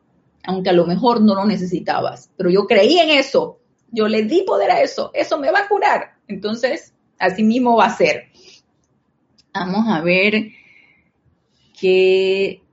[0.45, 2.29] aunque a lo mejor no lo necesitabas.
[2.37, 3.59] Pero yo creí en eso,
[3.93, 6.15] yo le di poder a eso, eso me va a curar.
[6.27, 8.25] Entonces, así mismo va a ser.
[9.53, 10.47] Vamos a ver
[11.79, 12.63] qué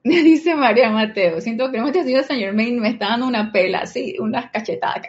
[0.04, 3.80] me dice María Mateo, siento que hemos tenido señor Germain me está dando una pela,
[3.80, 5.02] así, unas cachetadas.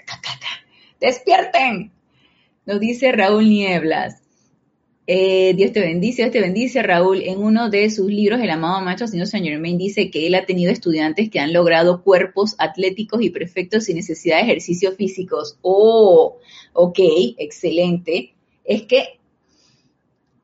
[0.99, 1.91] ¡Despierten!
[2.65, 4.21] Nos dice Raúl Nieblas.
[5.14, 7.22] Eh, Dios te bendice, Dios te bendice, Raúl.
[7.24, 10.45] En uno de sus libros, El amado macho, señor Saint Germain dice que él ha
[10.45, 15.57] tenido estudiantes que han logrado cuerpos atléticos y perfectos sin necesidad de ejercicios físicos.
[15.64, 16.38] Oh,
[16.72, 16.99] ok,
[17.38, 18.36] excelente.
[18.64, 19.20] Es que,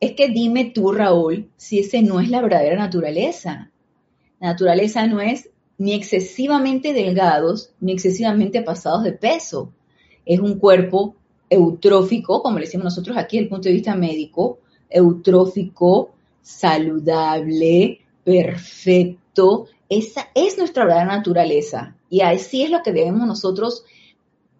[0.01, 3.71] es que dime tú, Raúl, si ese no es la verdadera naturaleza.
[4.41, 9.71] La naturaleza no es ni excesivamente delgados ni excesivamente pasados de peso.
[10.25, 11.15] Es un cuerpo
[11.49, 19.67] eutrófico, como le decimos nosotros aquí desde el punto de vista médico, eutrófico, saludable, perfecto.
[19.89, 21.95] Esa es nuestra verdadera naturaleza.
[22.09, 23.83] Y así es lo que debemos nosotros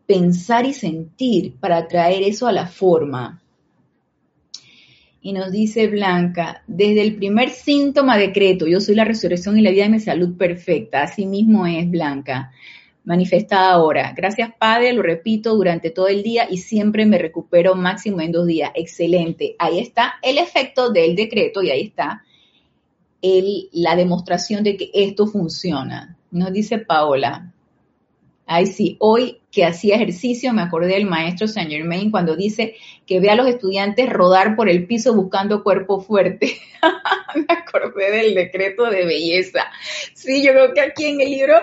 [0.05, 3.41] pensar y sentir para traer eso a la forma.
[5.21, 9.71] Y nos dice Blanca, desde el primer síntoma decreto, yo soy la resurrección y la
[9.71, 11.03] vida de mi salud perfecta.
[11.03, 12.51] Así mismo es Blanca,
[13.08, 14.14] manifestada ahora.
[14.16, 18.45] Gracias Padre, lo repito durante todo el día y siempre me recupero máximo en dos
[18.45, 18.70] días.
[18.76, 19.55] Excelente.
[19.60, 22.24] Ahí está el efecto del decreto y ahí está
[23.22, 26.18] el, la demostración de que esto funciona.
[26.32, 27.53] Nos dice Paola,
[28.49, 32.76] Ay, sí, hoy que hacía ejercicio me acordé del maestro Saint Germain cuando dice
[33.08, 36.60] que ve a los estudiantes rodar por el piso buscando cuerpo fuerte.
[37.36, 39.66] me acordé del decreto de belleza.
[40.14, 41.55] Sí, yo creo que aquí en el libro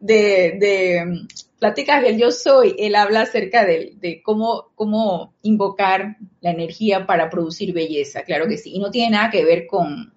[0.00, 1.26] de, mm,
[1.58, 7.28] Pláticas del Yo Soy, él habla acerca de, de cómo, cómo invocar la energía para
[7.28, 8.72] producir belleza, claro que sí.
[8.72, 10.10] Y no tiene nada que ver con,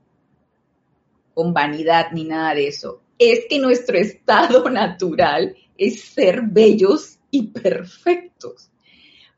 [1.33, 3.01] con vanidad ni nada de eso.
[3.19, 8.71] Es que nuestro estado natural es ser bellos y perfectos.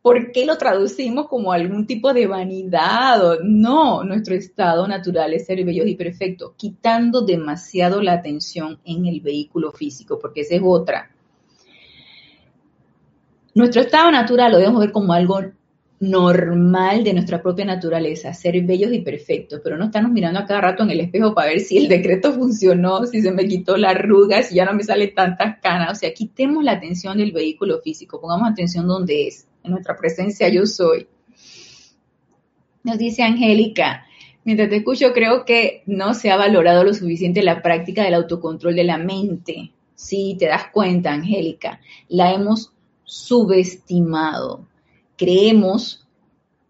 [0.01, 3.39] ¿Por qué lo traducimos como algún tipo de vanidad?
[3.43, 9.19] No, nuestro estado natural es ser bellos y perfectos, quitando demasiado la atención en el
[9.19, 11.11] vehículo físico, porque esa es otra.
[13.53, 15.41] Nuestro estado natural lo debemos ver como algo
[15.99, 20.61] normal de nuestra propia naturaleza, ser bellos y perfectos, pero no estamos mirando a cada
[20.61, 23.89] rato en el espejo para ver si el decreto funcionó, si se me quitó la
[23.89, 25.91] arruga, si ya no me sale tantas canas.
[25.91, 30.49] O sea, quitemos la atención del vehículo físico, pongamos atención donde es, en nuestra presencia
[30.49, 31.07] yo soy.
[32.83, 34.05] Nos dice Angélica,
[34.43, 38.75] mientras te escucho creo que no se ha valorado lo suficiente la práctica del autocontrol
[38.75, 39.71] de la mente.
[39.95, 42.71] Sí, te das cuenta, Angélica, la hemos
[43.03, 44.67] subestimado
[45.17, 46.07] creemos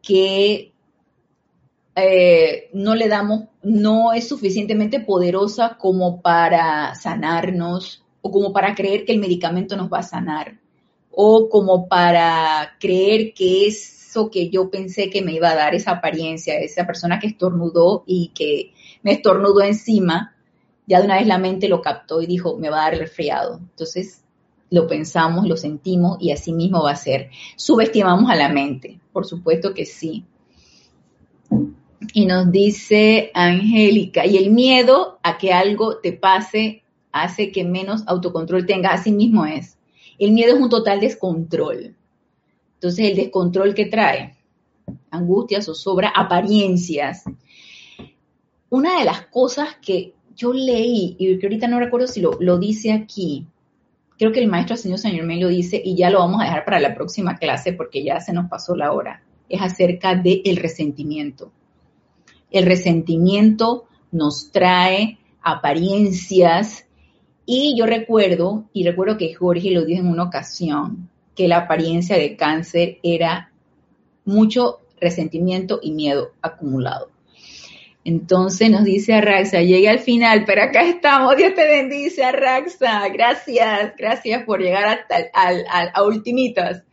[0.01, 0.73] que
[1.95, 9.05] eh, no le damos, no es suficientemente poderosa como para sanarnos o como para creer
[9.05, 10.59] que el medicamento nos va a sanar
[11.11, 15.91] o como para creer que eso que yo pensé que me iba a dar esa
[15.91, 20.35] apariencia, esa persona que estornudó y que me estornudó encima,
[20.85, 22.99] ya de una vez la mente lo captó y dijo, me va a dar el
[22.99, 23.57] resfriado.
[23.57, 24.23] Entonces,
[24.69, 27.29] lo pensamos, lo sentimos y así mismo va a ser.
[27.55, 30.25] Subestimamos a la mente, por supuesto que sí.
[32.13, 38.03] Y nos dice Angélica, y el miedo a que algo te pase hace que menos
[38.07, 39.77] autocontrol tengas, así mismo es.
[40.19, 41.95] El miedo es un total descontrol.
[42.75, 44.35] Entonces, el descontrol que trae
[45.09, 47.23] angustia, zozobra, apariencias.
[48.69, 52.57] Una de las cosas que yo leí, y que ahorita no recuerdo si lo, lo
[52.57, 53.47] dice aquí,
[54.17, 56.65] creo que el maestro señor Señor me lo dice y ya lo vamos a dejar
[56.65, 59.23] para la próxima clase porque ya se nos pasó la hora.
[59.49, 61.51] Es acerca del el resentimiento.
[62.51, 66.85] El resentimiento nos trae apariencias
[67.45, 72.17] y yo recuerdo, y recuerdo que Jorge lo dijo en una ocasión, que la apariencia
[72.17, 73.51] de cáncer era
[74.25, 77.09] mucho resentimiento y miedo acumulado.
[78.07, 81.35] Entonces nos dice Arraxa, llegué al final, pero acá estamos.
[81.35, 83.05] Dios te bendice, Arraxa.
[83.09, 86.83] Gracias, gracias por llegar hasta al, a ultimitas.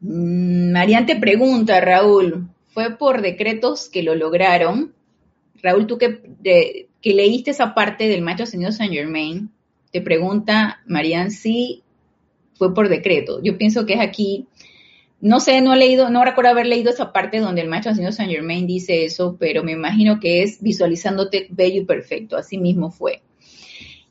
[0.00, 4.94] Mm, Marian te pregunta, Raúl, ¿fue por decretos que lo lograron?
[5.60, 9.50] Raúl, tú que, leíste esa parte del maestro señor Saint Germain,
[9.90, 11.82] te pregunta Marian si
[12.54, 13.42] fue por decreto.
[13.42, 14.46] Yo pienso que es aquí
[15.20, 18.12] no sé, no he leído, no recuerdo haber leído esa parte donde el maestro señor
[18.12, 22.90] Saint Germain dice eso, pero me imagino que es visualizándote bello y perfecto, así mismo
[22.90, 23.22] fue.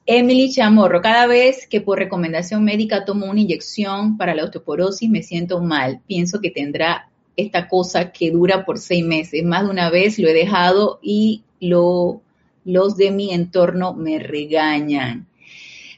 [0.05, 5.22] Emily Chamorro, cada vez que por recomendación médica tomo una inyección para la osteoporosis me
[5.22, 6.01] siento mal.
[6.07, 9.43] Pienso que tendrá esta cosa que dura por seis meses.
[9.43, 12.22] Más de una vez lo he dejado y lo,
[12.66, 15.28] los de mi entorno me regañan.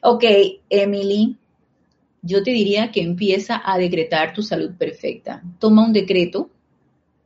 [0.01, 0.25] Ok,
[0.69, 1.37] Emily,
[2.21, 5.41] yo te diría que empieza a decretar tu salud perfecta.
[5.59, 6.49] Toma un decreto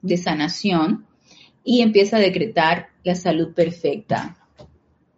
[0.01, 1.05] de sanación
[1.63, 4.37] y empieza a decretar la salud perfecta.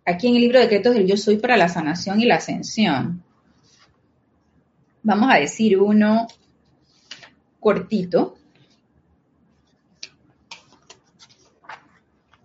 [0.06, 3.24] Aquí en el libro de decretos del Yo Soy para la sanación y la ascensión.
[5.04, 6.28] Vamos a decir uno
[7.60, 8.36] cortito.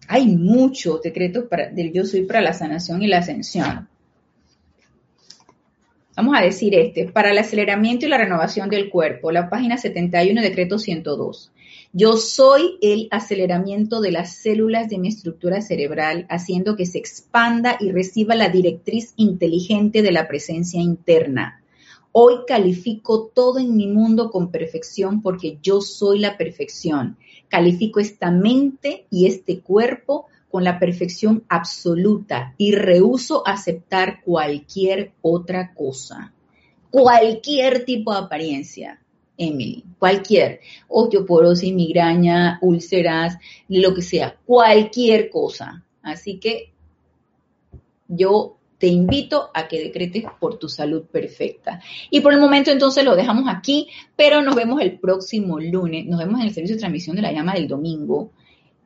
[0.08, 3.88] Hay muchos decretos para, del Yo Soy para la sanación y la ascensión.
[6.14, 10.42] Vamos a decir este, para el aceleramiento y la renovación del cuerpo, la página 71,
[10.42, 11.52] decreto 102.
[11.94, 17.78] Yo soy el aceleramiento de las células de mi estructura cerebral, haciendo que se expanda
[17.80, 21.62] y reciba la directriz inteligente de la presencia interna.
[22.12, 27.16] Hoy califico todo en mi mundo con perfección porque yo soy la perfección.
[27.48, 35.72] Califico esta mente y este cuerpo con la perfección absoluta y rehuso aceptar cualquier otra
[35.72, 36.34] cosa.
[36.90, 39.00] Cualquier tipo de apariencia,
[39.38, 45.86] Emily, cualquier, osteoporosis, migraña, úlceras, lo que sea, cualquier cosa.
[46.02, 46.74] Así que
[48.06, 51.80] yo te invito a que decretes por tu salud perfecta.
[52.10, 56.18] Y por el momento entonces lo dejamos aquí, pero nos vemos el próximo lunes, nos
[56.18, 58.32] vemos en el servicio de transmisión de la llama del domingo,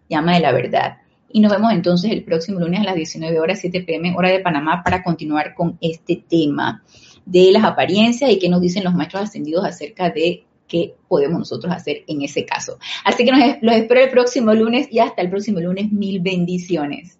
[0.08, 0.98] llama de la verdad.
[1.30, 4.40] Y nos vemos entonces el próximo lunes a las 19 horas 7 pm hora de
[4.40, 6.82] Panamá para continuar con este tema
[7.24, 11.72] de las apariencias y qué nos dicen los maestros ascendidos acerca de qué podemos nosotros
[11.72, 12.78] hacer en ese caso.
[13.04, 15.92] Así que los espero el próximo lunes y hasta el próximo lunes.
[15.92, 17.18] Mil bendiciones.